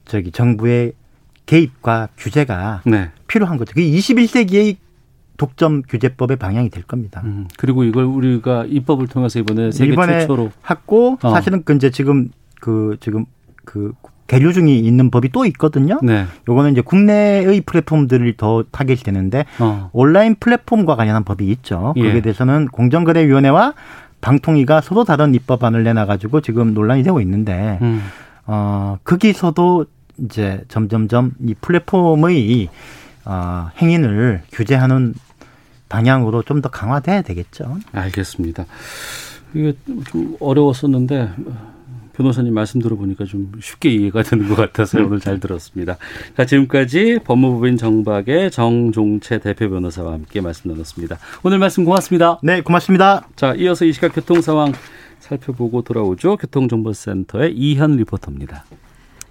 [0.03, 0.93] 저기 정부의
[1.45, 3.10] 개입과 규제가 네.
[3.27, 3.73] 필요한 거죠.
[3.73, 4.75] 그게 21세기의
[5.38, 7.21] 독점 규제법의 방향이 될 겁니다.
[7.23, 11.30] 음, 그리고 이걸 우리가 입법을 통해서 이번에 세계 이번에 최초로 했고 어.
[11.30, 13.26] 사실은 그 이제 지금 그 지금
[13.63, 13.93] 그
[14.26, 16.00] 계류 중이 있는 법이 또 있거든요.
[16.04, 16.26] 네.
[16.50, 19.89] 요거는 이제 국내의 플랫폼들을 더 타겟이 되는데 어.
[19.93, 21.93] 온라인 플랫폼과 관련한 법이 있죠.
[21.95, 22.04] 예.
[22.04, 23.73] 거기에 대해서는 공정거래위원회와
[24.19, 28.02] 방통위가 서로 다른 입법안을 내놔가지고 지금 논란이 되고 있는데 음.
[28.47, 29.86] 어 거기서도
[30.17, 32.69] 이제 점점점 이 플랫폼의
[33.26, 35.13] 어, 행인을 규제하는
[35.89, 37.78] 방향으로 좀 더 강화돼야 되겠죠.
[37.91, 38.65] 알겠습니다.
[39.54, 39.73] 이게
[40.10, 41.30] 좀 어려웠었는데
[42.13, 45.97] 변호사님 말씀 들어보니까 좀 쉽게 이해가 되는 것 같아서 오늘 잘 들었습니다.
[46.36, 51.19] 자, 지금까지 법무부인 정박의 정종채 대표 변호사와 함께 말씀 나눴습니다.
[51.43, 52.39] 오늘 말씀 고맙습니다.
[52.41, 53.28] 네, 고맙습니다.
[53.36, 54.73] 자, 이어서 이 시각 교통 상황
[55.19, 56.38] 살펴보고 돌아오죠.
[56.38, 58.65] 교통정보센터의 이현 리포터입니다.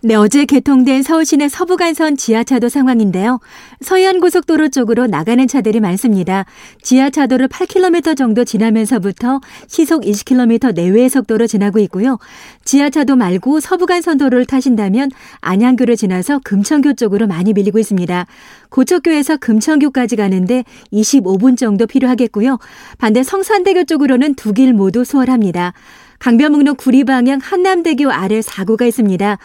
[0.02, 3.40] 네, 어제 개통된 서울시내 서부간선 지하차도 상황인데요.
[3.80, 6.44] 서해안고속도로 쪽으로 나가는 차들이 많습니다.
[6.82, 12.18] 지하차도를 8km 정도 지나면서부터 시속 20km 내외의 속도로 지나고 있고요.
[12.64, 18.26] 지하차도 말고 서부간선도로를 타신다면 안양교를 지나서 금천교 쪽으로 많이 밀리고 있습니다.
[18.68, 22.58] 고척교에서 금천교까지 가는데 25분 정도 필요하겠고요.
[22.98, 25.74] 반대 성산대교 쪽으로는 두 길 모두 수월합니다.
[26.18, 29.36] 강변북로 구리 방향 한남대교 아래 사고가 있습니다.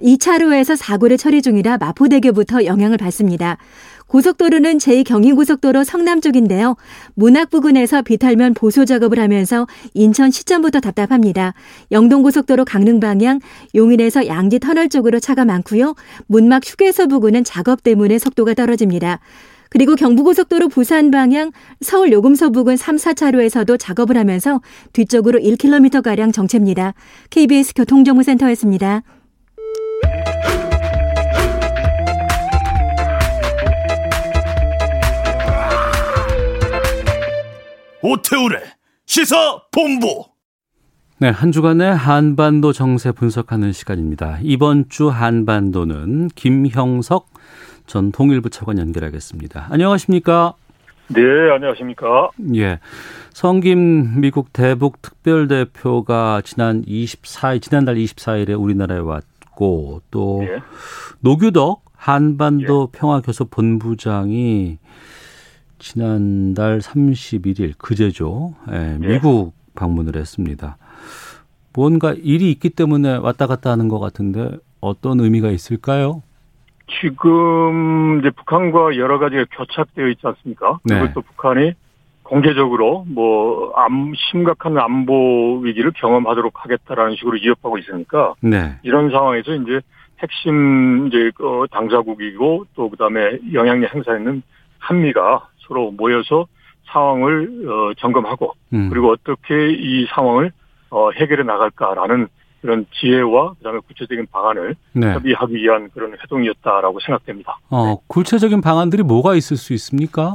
[0.00, 3.58] 2차로에서 사고를 처리 중이라 마포대교부터 영향을 받습니다.
[4.06, 6.76] 고속도로는 제2경인고속도로 성남 쪽인데요.
[7.14, 11.54] 문학 부근에서 비탈면 보수 작업을 하면서 인천 시점부터 답답합니다.
[11.92, 13.38] 영동고속도로 강릉 방향
[13.74, 15.94] 용인에서 양지 터널 쪽으로 차가 많고요.
[16.26, 19.20] 문막 휴게소 부근은 작업 때문에 속도가 떨어집니다.
[19.68, 24.60] 그리고 경부고속도로 부산 방향 서울 요금소 부근 3, 4차로에서도 작업을 하면서
[24.92, 26.94] 뒤쪽으로 1km가량 정체입니다.
[27.30, 29.02] KBS 교통정보센터였습니다.
[38.02, 38.62] 오태우래
[39.04, 40.24] 시사 본부.
[41.18, 44.38] 네, 한 주간의 한반도 정세 분석하는 시간입니다.
[44.40, 47.28] 이번 주 한반도는 김형석
[47.86, 49.66] 전 통일부 차관 연결하겠습니다.
[49.70, 50.54] 안녕하십니까?
[51.08, 51.20] 네,
[51.52, 52.30] 안녕하십니까?
[52.54, 52.78] 예.
[53.34, 60.62] 성김 미국 대북 특별대표가 지난 24일, 지난달 24일에 우리나라에 왔고, 또, 예.
[61.18, 62.98] 노규덕 한반도 예.
[62.98, 64.78] 평화교섭 본부장이
[65.80, 68.54] 지난달 31일 그제죠.
[68.70, 70.76] 예, 예, 미국 방문을 했습니다.
[71.74, 76.22] 뭔가 일이 있기 때문에 왔다 갔다 하는 것 같은데 어떤 의미가 있을까요?
[77.00, 80.80] 지금 이제 북한과 여러 가지가 교착되어 있지 않습니까?
[80.84, 80.98] 네.
[80.98, 81.72] 그리고 또 북한이
[82.24, 88.76] 공개적으로 뭐 암, 심각한 안보 위기를 경험하도록 하겠다라는 식으로 위협하고 있으니까 네.
[88.82, 89.80] 이런 상황에서 이제
[90.20, 94.42] 핵심 이제 어, 당사국이고 또 그다음에 영향력 행사하는
[94.78, 96.46] 한미가 서로 모여서
[96.86, 98.90] 상황을 어, 점검하고 음.
[98.90, 100.50] 그리고 어떻게 이 상황을
[100.90, 102.26] 어, 해결해 나갈까라는
[102.60, 105.14] 그런 지혜와 그다음에 구체적인 방안을 네.
[105.14, 107.58] 협의하기 위한 그런 회동이었다라고 생각됩니다.
[107.70, 107.96] 어, 네.
[108.08, 110.34] 구체적인 방안들이 뭐가 있을 수 있습니까?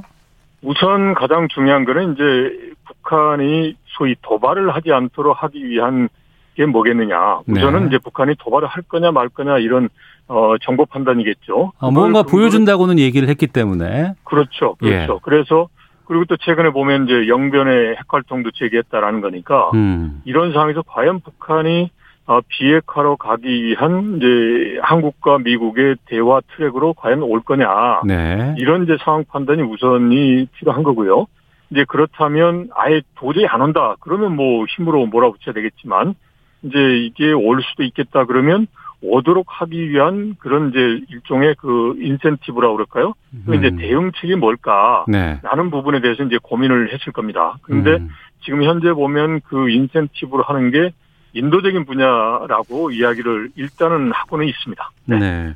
[0.63, 6.09] 우선 가장 중요한 거는 이제 북한이 소위 도발을 하지 않도록 하기 위한
[6.55, 7.41] 게 뭐겠느냐.
[7.47, 7.87] 우선은 네.
[7.87, 9.89] 이제 북한이 도발을 할 거냐 말 거냐 이런
[10.27, 11.73] 어 정보 판단이겠죠.
[11.79, 14.13] 아, 뭔가 보여준다고는 얘기를 했기 때문에.
[14.23, 14.75] 그렇죠.
[14.75, 15.13] 그렇죠.
[15.13, 15.19] 예.
[15.21, 15.67] 그래서
[16.05, 20.21] 그리고 또 최근에 보면 이제 영변의 핵 활동도 제기했다라는 거니까 음.
[20.25, 21.89] 이런 상황에서 과연 북한이
[22.27, 28.55] 어, 비핵화로 가기 위한 이제 한국과 미국의 대화 트랙으로 과연 올 거냐 네.
[28.57, 31.27] 이런 이제 상황 판단이 우선이 필요한 거고요.
[31.69, 36.15] 이제 그렇다면 아예 도저히 안 온다 그러면 뭐 힘으로 몰아붙여야 되겠지만
[36.63, 38.67] 이제 이게 올 수도 있겠다 그러면
[39.01, 43.13] 오도록 하기 위한 그런 이제 일종의 그 인센티브라 그럴까요?
[43.45, 43.55] 그 음.
[43.55, 45.05] 이제 대응책이 뭘까?
[45.07, 45.39] 네.
[45.43, 47.57] 라는 부분에 대해서 이제 고민을 했을 겁니다.
[47.61, 48.09] 그런데 음.
[48.43, 50.91] 지금 현재 보면 그 인센티브로 하는 게
[51.35, 54.91] 인도적인 분야라고 이야기를 일단은 하고는 있습니다.
[55.05, 55.19] 네.
[55.19, 55.53] 네.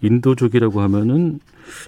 [0.00, 1.38] 인도적이라고 하면은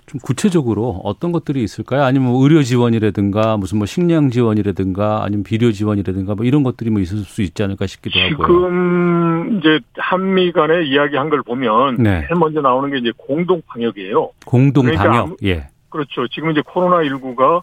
[0.04, 2.04] 좀 구체적으로 어떤 것들이 있을까요?
[2.04, 7.00] 아니면 뭐 의료 지원이라든가 무슨 뭐 식량 지원이라든가 아니면 비료 지원이라든가 뭐 이런 것들이 뭐
[7.00, 8.46] 있을 수 있지 않을까 싶기도 하고요.
[8.46, 12.26] 지금 이제 한미 간에 이야기한 걸 보면 네.
[12.28, 14.30] 제일 먼저 나오는 게 이제 공동 방역이에요.
[14.44, 15.36] 공동 그러니까 방역.
[15.44, 15.68] 예.
[15.88, 16.28] 그렇죠.
[16.28, 17.62] 지금 이제 코로나 19가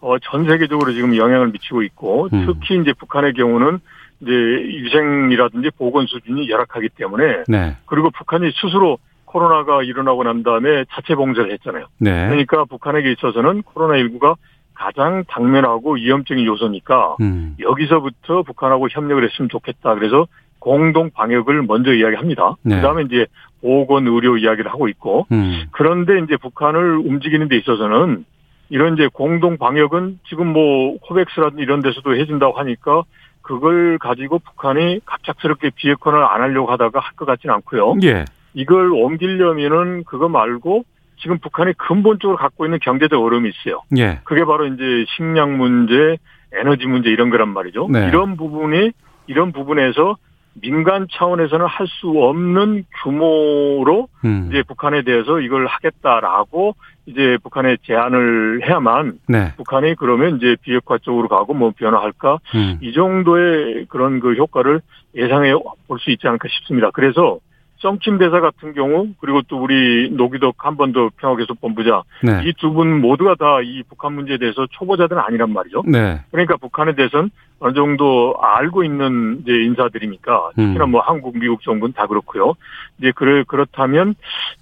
[0.00, 2.46] 어, 전 세계적으로 지금 영향을 미치고 있고 음.
[2.46, 3.80] 특히 이제 북한의 경우는
[4.20, 7.76] 이제 위생이라든지 보건 수준이 열악하기 때문에 네.
[7.86, 11.86] 그리고 북한이 스스로 코로나가 일어나고 난 다음에 자체 봉쇄를 했잖아요.
[11.98, 12.28] 네.
[12.28, 14.36] 그러니까 북한에게 있어서는 코로나19가
[14.74, 17.56] 가장 당면하고 위험적인 요소니까 음.
[17.60, 19.94] 여기서부터 북한하고 협력을 했으면 좋겠다.
[19.94, 20.26] 그래서
[20.60, 22.56] 공동 방역을 먼저 이야기합니다.
[22.62, 22.76] 네.
[22.76, 23.26] 그다음에 이제
[23.60, 25.64] 보건 의료 이야기를 하고 있고 음.
[25.72, 28.24] 그런데 이제 북한을 움직이는 데 있어서는
[28.70, 33.02] 이런 이제 공동 방역은 지금 뭐 코백스라든지 이런 데서도 해준다고 하니까
[33.48, 37.94] 그걸 가지고 북한이 갑작스럽게 비핵화를 안 하려고 하다가 할 것 같지는 않고요.
[38.02, 38.26] 예.
[38.52, 40.84] 이걸 옮기려면은 그거 말고
[41.20, 43.80] 지금 북한이 근본적으로 갖고 있는 경제적 어려움이 있어요.
[43.96, 44.20] 예.
[44.24, 46.18] 그게 바로 이제 식량 문제,
[46.52, 47.88] 에너지 문제 이런 거란 말이죠.
[47.90, 48.06] 네.
[48.08, 48.92] 이런 부분이
[49.26, 50.16] 이런 부분에서
[50.60, 54.48] 민간 차원에서는 할 수 없는 규모로 음.
[54.50, 59.54] 이제 북한에 대해서 이걸 하겠다라고 이제 북한에 제안을 해야만 네.
[59.56, 62.78] 북한이 그러면 이제 비핵화 쪽으로 가고 뭐 변화할까 음.
[62.82, 64.80] 이 정도의 그런 그 효과를
[65.16, 65.52] 예상해
[65.86, 66.90] 볼 수 있지 않을까 싶습니다.
[66.92, 67.38] 그래서
[67.80, 72.42] 썸킴 대사 같은 경우 그리고 또 우리 노기덕 한 번 더 평화개선본부장 네.
[72.44, 75.82] 이두 분 모두가 다 이 북한 문제에 대해서 초보자들은 아니란 말이죠.
[75.86, 76.20] 네.
[76.30, 80.90] 그러니까 북한에 대해서는 어느 정도 알고 있는 이제 인사들이니까 특히나 음.
[80.92, 82.54] 뭐 한국, 미국 정부는 다 그렇고요.
[82.98, 84.14] 이제 그래 그렇다면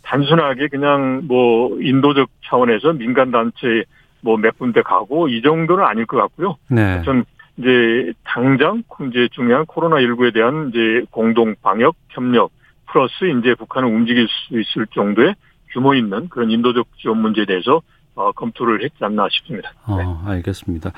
[0.03, 3.85] 단순하게 그냥 뭐 인도적 차원에서 민간 단체
[4.23, 6.57] 뭐 몇 군데 가고 이 정도는 아닐 것 같고요.
[6.69, 7.03] 네.
[7.05, 7.25] 전
[7.59, 12.51] 이제 당장 이제 중요한 코로나 19에 대한 이제 공동 방역 협력
[12.87, 15.35] 플러스 이제 북한을 움직일 수 있을 정도의
[15.73, 17.83] 규모 있는 그런 인도적 지원 문제에 대해서
[18.15, 19.71] 어, 검토를 했지 않나 싶습니다.
[19.89, 20.03] 네.
[20.03, 20.91] 어, 알겠습니다.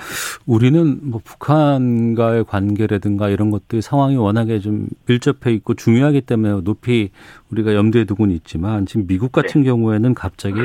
[0.47, 7.11] 우리는 뭐 북한과의 관계라든가 이런 것들 상황이 워낙에 좀 밀접해 있고 중요하기 때문에 높이
[7.51, 9.69] 우리가 염두에 두고는 있지만 지금 미국 같은 네.
[9.69, 10.61] 경우에는 갑자기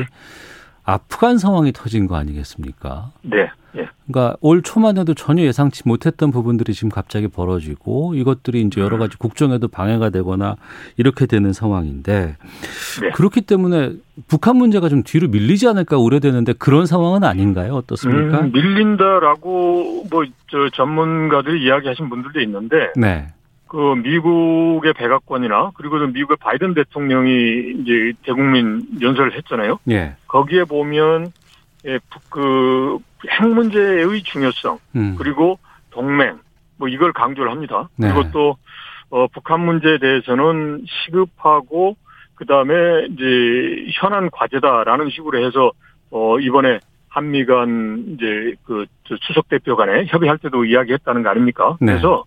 [0.84, 3.10] 아프간 상황이 터진 거 아니겠습니까?
[3.22, 3.50] 네.
[4.08, 4.12] 예.
[4.12, 9.16] 그러니까 올 초만 해도 전혀 예상치 못했던 부분들이 지금 갑자기 벌어지고 이것들이 이제 여러 가지
[9.16, 10.56] 국정에도 방해가 되거나
[10.96, 12.36] 이렇게 되는 상황인데
[13.00, 13.10] 네.
[13.10, 13.92] 그렇기 때문에
[14.28, 17.74] 북한 문제가 좀 뒤로 밀리지 않을까 우려되는데 그런 상황은 아닌가요?
[17.74, 18.40] 어떻습니까?
[18.40, 23.26] 음, 밀린다라고 뭐 저 전문가들이 이야기하신 분들도 있는데 네.
[23.66, 29.80] 그 미국의 백악관이나 그리고 미국의 바이든 대통령이 이제 대국민 연설을 했잖아요.
[29.90, 30.14] 예.
[30.28, 31.32] 거기에 보면
[31.86, 31.98] 예,
[32.30, 35.16] 그 핵 문제의 중요성 음.
[35.18, 35.58] 그리고
[35.90, 36.38] 동맹
[36.76, 37.88] 뭐 이걸 강조를 합니다.
[37.96, 38.12] 네.
[38.12, 38.56] 그리고 또
[39.10, 41.96] 어, 북한 문제에 대해서는 시급하고
[42.34, 45.70] 그 다음에 이제 현안 과제다라는 식으로 해서
[46.10, 48.86] 어 이번에 한미 간 이제 그
[49.20, 51.76] 추석 대표 간에 협의할 때도 이야기했다는 거 아닙니까?
[51.80, 51.92] 네.
[51.92, 52.24] 그래서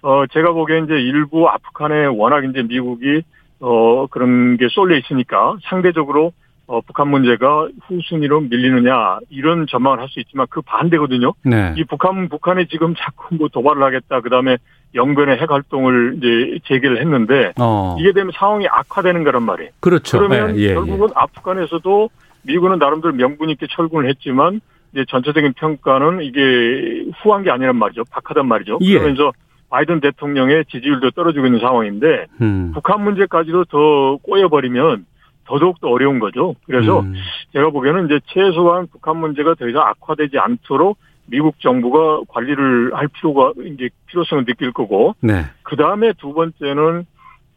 [0.00, 3.22] 어 제가 보기엔 이제 일부 아프간에 워낙 이제 미국이
[3.60, 6.32] 어 그런 게 쏠려 있으니까 상대적으로
[6.68, 11.32] 어, 북한 문제가 후순위로 밀리느냐 이런 전망을 할 수 있지만 그 반대거든요.
[11.44, 11.74] 네.
[11.76, 14.20] 이 북한 북한이 지금 자꾸 뭐 도발을 하겠다.
[14.20, 14.56] 그다음에
[14.94, 17.96] 영변의 핵 활동을 이제 재개를 했는데 어.
[17.98, 19.70] 이게 되면 상황이 악화되는 거란 말이에요.
[19.80, 20.18] 그렇죠.
[20.18, 21.12] 그러면 네, 예, 결국은 예.
[21.14, 22.10] 아프간에서도
[22.42, 24.60] 미국은 나름대로 명분 있게 철군을 했지만
[24.92, 28.04] 이제 전체적인 평가는 이게 후한 게 아니란 말이죠.
[28.10, 28.78] 박하단 말이죠.
[28.82, 28.94] 예.
[28.94, 29.32] 그러면서
[29.68, 32.70] 바이든 대통령의 지지율도 떨어지고 있는 상황인데 음.
[32.72, 35.04] 북한 문제까지도 더 꼬여버리면
[35.46, 36.54] 더더욱 더 어려운 거죠.
[36.66, 37.14] 그래서 음.
[37.52, 43.52] 제가 보기에는 이제 최소한 북한 문제가 더 이상 악화되지 않도록 미국 정부가 관리를 할 필요가
[43.64, 45.44] 이제 필요성을 느낄 거고 네.
[45.62, 47.06] 그 다음에 두 번째는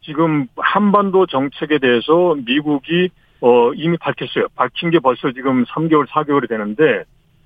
[0.02, 4.46] 지금 한반도 정책에 대해서 미국이 어 이미 밝혔어요.
[4.54, 7.04] 밝힌 게 벌써 지금 3개월, 4개월이 되는데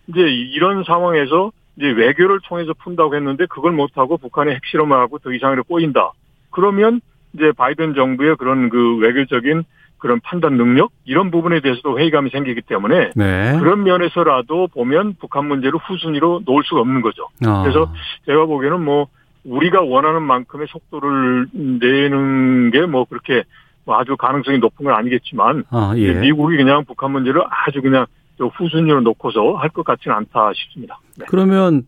[0.08, 5.64] 이제 이런 상황에서 이제 외교를 통해서 푼다고 했는데 그걸 못하고 북한이 핵실험을 하고 더 이상으로
[5.64, 6.12] 꼬인다.
[6.50, 7.00] 그러면
[7.34, 9.64] 이제 바이든 정부의 그런 그 외교적인
[10.04, 13.56] 그런 판단 능력 이런 부분에 대해서도 회의감이 생기기 때문에 네.
[13.58, 17.22] 그런 면에서라도 보면 북한 문제를 후순위로 놓을 수가 없는 거죠.
[17.46, 17.62] 어.
[17.62, 17.90] 그래서
[18.26, 19.06] 제가 보기에는 뭐
[19.44, 23.44] 우리가 원하는 만큼의 속도를 내는 게 뭐 그렇게
[23.86, 26.12] 뭐 아주 가능성이 높은 건 아니겠지만 아, 예.
[26.20, 28.04] 미국이 그냥 북한 문제를 아주 그냥
[28.38, 30.98] 후순위로 놓고서 할 것 같지는 않다 싶습니다.
[31.16, 31.24] 네.
[31.30, 31.84] 그러면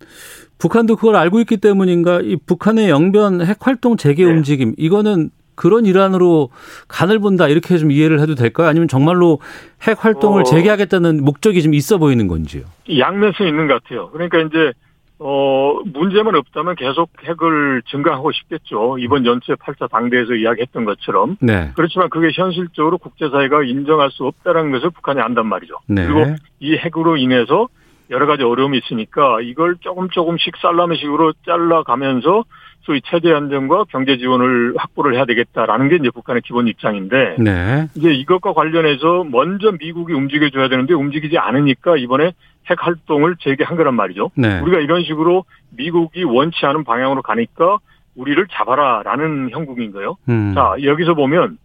[0.59, 4.31] 북한도 그걸 알고 있기 때문인가 이 북한의 영변 핵 활동 재개 네.
[4.33, 6.50] 움직임 이거는 그런 일환으로
[6.86, 8.68] 간을 본다 이렇게 좀 이해를 해도 될까요?
[8.68, 9.40] 아니면 정말로
[9.82, 12.64] 핵 활동을 어, 재개하겠다는 목적이 좀 있어 보이는 건지요?
[12.96, 14.10] 양면성 있는 것 같아요.
[14.10, 14.72] 그러니까 이제
[15.18, 18.98] 어, 문제만 없다면 계속 핵을 증강하고 싶겠죠.
[18.98, 21.38] 이번 연초에 8차 당대에서 이야기했던 것처럼.
[21.40, 21.72] 네.
[21.74, 25.74] 그렇지만 그게 현실적으로 국제사회가 인정할 수 없다는 것을 북한이 안단 말이죠.
[25.88, 26.06] 네.
[26.06, 27.68] 그리고 이 핵으로 인해서
[28.10, 32.44] 여러 가지 어려움이 있으니까 이걸 조금 조금씩 살라미식으로 잘라가면서
[32.87, 37.88] 소위 체제 안정과 경제 지원을 확보를 해야 되겠다라는 게 이제 북한의 기본 입장인데 네.
[37.96, 42.33] 이제 이것과 관련해서 먼저 미국이 움직여줘야 되는데 움직이지 않으니까 이번에
[42.70, 44.31] 핵 활동을 재개한 거란 말이죠.
[44.37, 44.61] 네.
[44.61, 45.44] 우리가 이런 식으로
[45.77, 47.79] 미국이 원치 않은 방향으로 가니까
[48.14, 50.16] 우리를 잡아라라는 형국인 거예요.
[50.29, 50.53] 음.
[50.55, 51.59] 자 여기서 보면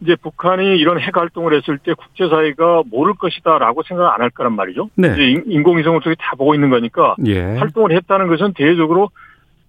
[0.00, 4.88] 이제 북한이 이런 핵 활동을 했을 때 국제사회가 모를 것이다라고 생각 안 할 거란 말이죠.
[4.96, 5.12] 네.
[5.12, 7.56] 이제 인공위성을 통해 다 보고 있는 거니까 예.
[7.58, 9.10] 활동을 했다는 것은 대외적으로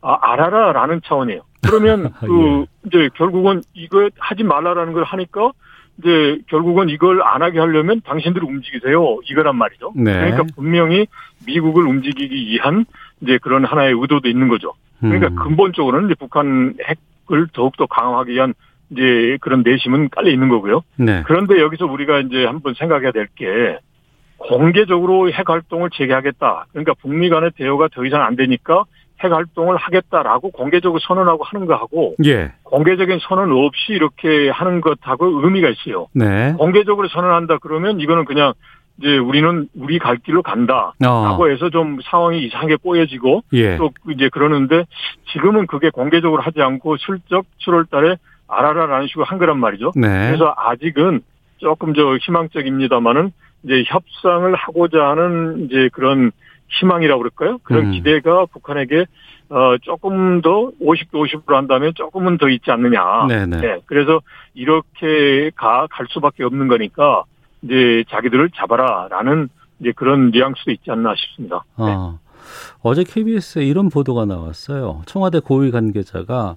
[0.08, 1.42] 아, 알아라라는 차원이에요.
[1.66, 2.66] 그러면 그 예.
[2.86, 5.52] 이제 결국은 이거 하지 말라라는 걸 하니까
[5.98, 9.20] 이제 결국은 이걸 안 하게 하려면 당신들이 움직이세요.
[9.24, 9.94] 이거란 말이죠.
[9.96, 10.14] 네.
[10.14, 11.08] 그러니까 분명히
[11.48, 12.86] 미국을 움직이기 위한
[13.22, 14.74] 이제 그런 하나의 의도도 있는 거죠.
[15.00, 15.36] 그러니까 음.
[15.36, 18.54] 근본적으로는 이제 북한 핵을 더욱더 강화하기 위한
[18.92, 20.82] 이제 그런 내심은 깔려 있는 거고요.
[20.98, 21.24] 네.
[21.26, 23.80] 그런데 여기서 우리가 이제 한번 생각해야 될 게
[24.38, 26.68] 공개적으로 핵 활동을 재개하겠다.
[26.72, 28.84] 그러니까 북미 간의 대화가 더 이상 안 되니까
[29.24, 32.52] 핵 활동을 하겠다라고 공개적으로 선언하고 하는 거하고 예.
[32.64, 36.08] 공개적인 선언 없이 이렇게 하는 것하고 의미가 있어요.
[36.14, 36.54] 네.
[36.58, 38.54] 공개적으로 선언한다 그러면 이거는 그냥
[38.98, 41.48] 이제 우리는 우리 갈 길로 간다라고 어.
[41.48, 43.78] 해서 좀 상황이 이상하게 뽀여지고 예.
[43.78, 44.86] 또 이제 그러는데
[45.34, 49.92] 지금은 그게 공개적으로 하지 않고 슬쩍 7월 달에 알아라라는 식으로 한 거란 말이죠.
[49.96, 50.28] 네.
[50.28, 51.22] 그래서 아직은
[51.58, 53.32] 조금 저 희망적입니다만은
[53.64, 56.32] 이제 협상을 하고자 하는 이제 그런
[56.80, 57.58] 희망이라고 그럴까요?
[57.64, 57.92] 그런 음.
[57.92, 59.06] 기대가 북한에게
[59.50, 63.28] 어 조금 더 50도 50으로 한다면 조금은 더 있지 않느냐.
[63.28, 63.62] 네네.
[63.62, 63.80] 네.
[63.86, 64.22] 그래서
[64.56, 67.24] 이렇게 가 갈 수밖에 없는 거니까
[67.62, 71.64] 이제 자기들을 잡아라라는 이제 그런 뉘앙스도 있지 않나 싶습니다.
[71.78, 71.86] 네.
[71.88, 72.18] 아.
[72.82, 75.02] 어제 KBS에 이런 보도가 나왔어요.
[75.06, 76.56] 청와대 고위 관계자가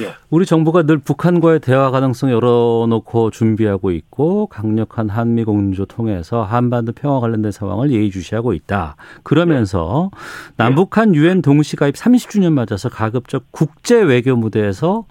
[0.00, 0.14] 예.
[0.30, 7.20] 우리 정부가 늘 북한과의 대화 가능성 열어놓고 준비하고 있고 강력한 한미 공조 통해서 한반도 평화
[7.20, 8.96] 관련된 상황을 예의주시하고 있다.
[9.22, 10.52] 그러면서 예.
[10.56, 15.04] 남북한 유엔 동시 가입 30주년 맞아서 가급적 국제 외교 무대에서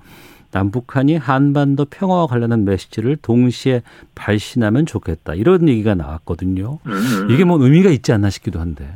[0.53, 3.81] 남북한이 한반도 평화와 관련한 메시지를 동시에
[4.15, 5.33] 발신하면 좋겠다.
[5.33, 6.79] 이런 얘기가 나왔거든요.
[6.85, 7.27] 음.
[7.31, 8.87] 이게 뭐 의미가 있지 않나 싶기도 한데.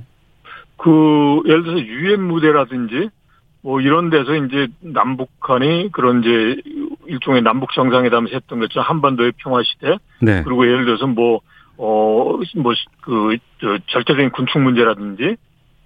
[0.89, 3.09] 그 예를 들어서 유엔 무대라든지
[3.61, 6.61] 뭐 이런 데서 이제 남북한이 그런 이제
[7.07, 10.43] 일종의 남북 정상회담을 했던 것처럼 한반도의 평화 시대 네.
[10.43, 11.41] 그리고 예를 들어서 뭐
[11.77, 13.37] 어 뭐 그
[13.87, 15.37] 절대적인 군축 문제라든지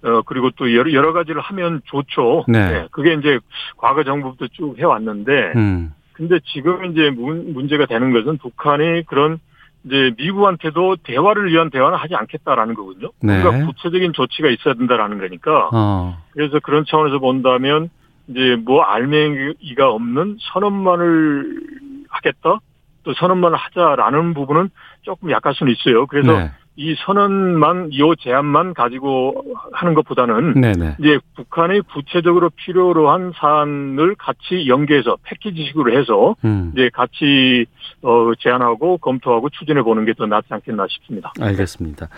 [0.02, 2.44] 어 그리고 또 여러 여러 가지를 하면 좋죠.
[2.48, 2.72] 네.
[2.72, 2.88] 네.
[2.90, 3.38] 그게 이제
[3.76, 5.92] 과거 정부부터 쭉 해왔는데 음.
[6.12, 9.38] 근데 지금 이제 문, 문제가 되는 것은 북한이 그런
[9.84, 13.10] 이제 미국한테도 대화를 위한 대화는 하지 않겠다라는 거거든요.
[13.20, 13.42] 네.
[13.42, 15.70] 그러니까 구체적인 조치가 있어야 된다라는 거니까.
[15.72, 16.22] 어.
[16.32, 17.90] 그래서 그런 차원에서 본다면
[18.28, 21.60] 이제 뭐 알맹이가 없는 선언만을
[22.08, 22.60] 하겠다,
[23.04, 24.70] 또 선언만을 하자라는 부분은
[25.02, 26.06] 조금 약할 수는 있어요.
[26.06, 26.50] 그래서 네.
[26.76, 30.96] 이 선언만 이 제안만 가지고 하는 것보다는 네네.
[31.00, 36.70] 이제 북한이 구체적으로 필요로 한 사안을 같이 연계해서 패키지식으로 해서 음.
[36.72, 37.66] 이제 같이
[38.00, 41.32] 어 제안하고 검토하고 추진해 보는 게 더 낫지 않겠나 싶습니다.
[41.40, 42.08] 알겠습니다.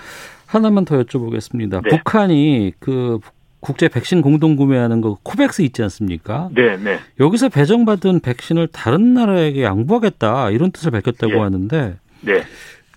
[0.46, 1.82] 하나만 더 여쭤보겠습니다.
[1.82, 1.90] 네.
[1.90, 3.18] 북한이 그
[3.60, 6.50] 국제 백신 공동 구매하는 거 코백스 있지 않습니까?
[6.54, 6.98] 네, 네.
[7.18, 11.38] 여기서 배정받은 백신을 다른 나라에게 양보하겠다 이런 뜻을 밝혔다고 네.
[11.40, 12.42] 하는데 네.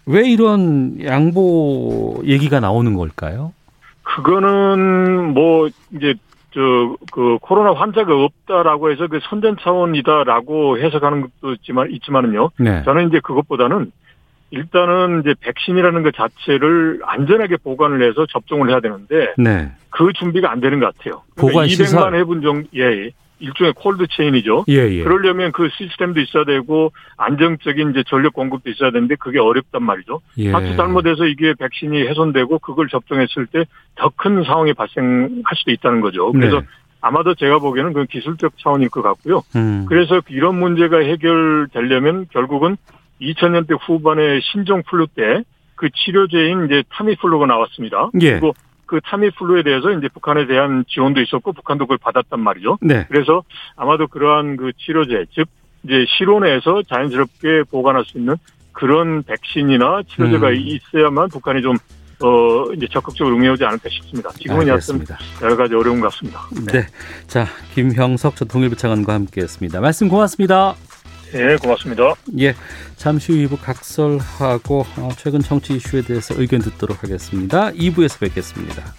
[0.08, 3.54] 왜 이런 양보 얘기가 나오는 걸까요?
[4.04, 6.15] 그거는 뭐 이제
[6.54, 12.52] 저그 코로나 환자가 없다라고 해서 그 선전 차원이다라고 해석하는 것도 있지만 있지만은요.
[12.58, 12.84] 네.
[12.84, 13.91] 저는 이제 그것보다는
[14.52, 19.72] 일단은 이제 백신이라는 것 자체를 안전하게 보관을 해서 접종을 해야 되는데 네.
[19.89, 21.22] 그 준비가 안 되는 것 같아요.
[21.36, 23.12] 그러니까 보관 시설 200만 회분 정도 예.
[23.39, 24.65] 일종의 콜드 체인이죠.
[24.69, 25.04] 예, 예.
[25.04, 30.21] 그러려면 그 시스템도 있어야 되고 안정적인 이제 전력 공급도 있어야 되는데 그게 어렵단 말이죠.
[30.38, 30.52] 예.
[30.52, 36.32] 자칫 잘못해서 이게 백신이 훼손되고 그걸 접종했을 때 더 큰 상황이 발생할 수도 있다는 거죠.
[36.32, 36.65] 그래서 네.
[37.02, 39.44] 아마도 제가 보기에는 그 기술적 차원일 것 같고요.
[39.56, 39.85] 음.
[39.88, 42.77] 그래서 이런 문제가 해결되려면 결국은
[43.21, 45.44] 2000년대 후반에 신종 플루 때
[45.77, 48.10] 그 치료제인 이제 타미플루가 나왔습니다.
[48.21, 48.31] 예.
[48.31, 48.54] 그리고
[48.88, 52.77] 그 타미플루에 대해서 이제 북한에 대한 지원도 있었고 북한도 그걸 받았단 말이죠.
[52.81, 53.06] 네.
[53.10, 53.44] 그래서
[53.75, 55.48] 아마도 그러한 그 치료제 즉
[55.83, 58.35] 이제 실온에서 자연스럽게 보관할 수 있는
[58.71, 60.56] 그런 백신이나 치료제가 음.
[60.56, 61.75] 있어야만 북한이 좀
[62.19, 64.29] 어, 이제 적극적으로 응해오지 않을까 싶습니다.
[64.31, 65.06] 지금은 약간
[65.42, 66.42] 여러 가지 어려운 것 같습니다.
[66.65, 66.79] 네.
[66.79, 66.88] 네.
[67.27, 69.79] 자, 김형석 전 통일부 차관과 함께 했습니다.
[69.81, 70.75] 말씀 고맙습니다.
[71.32, 72.15] 네, 고맙습니다.
[72.40, 72.56] 예,
[72.96, 77.71] 잠시 후 2부 각설하고 어, 최근 정치 이슈에 대해서 의견 듣도록 하겠습니다.
[77.71, 78.94] 2부에서 뵙겠습니다.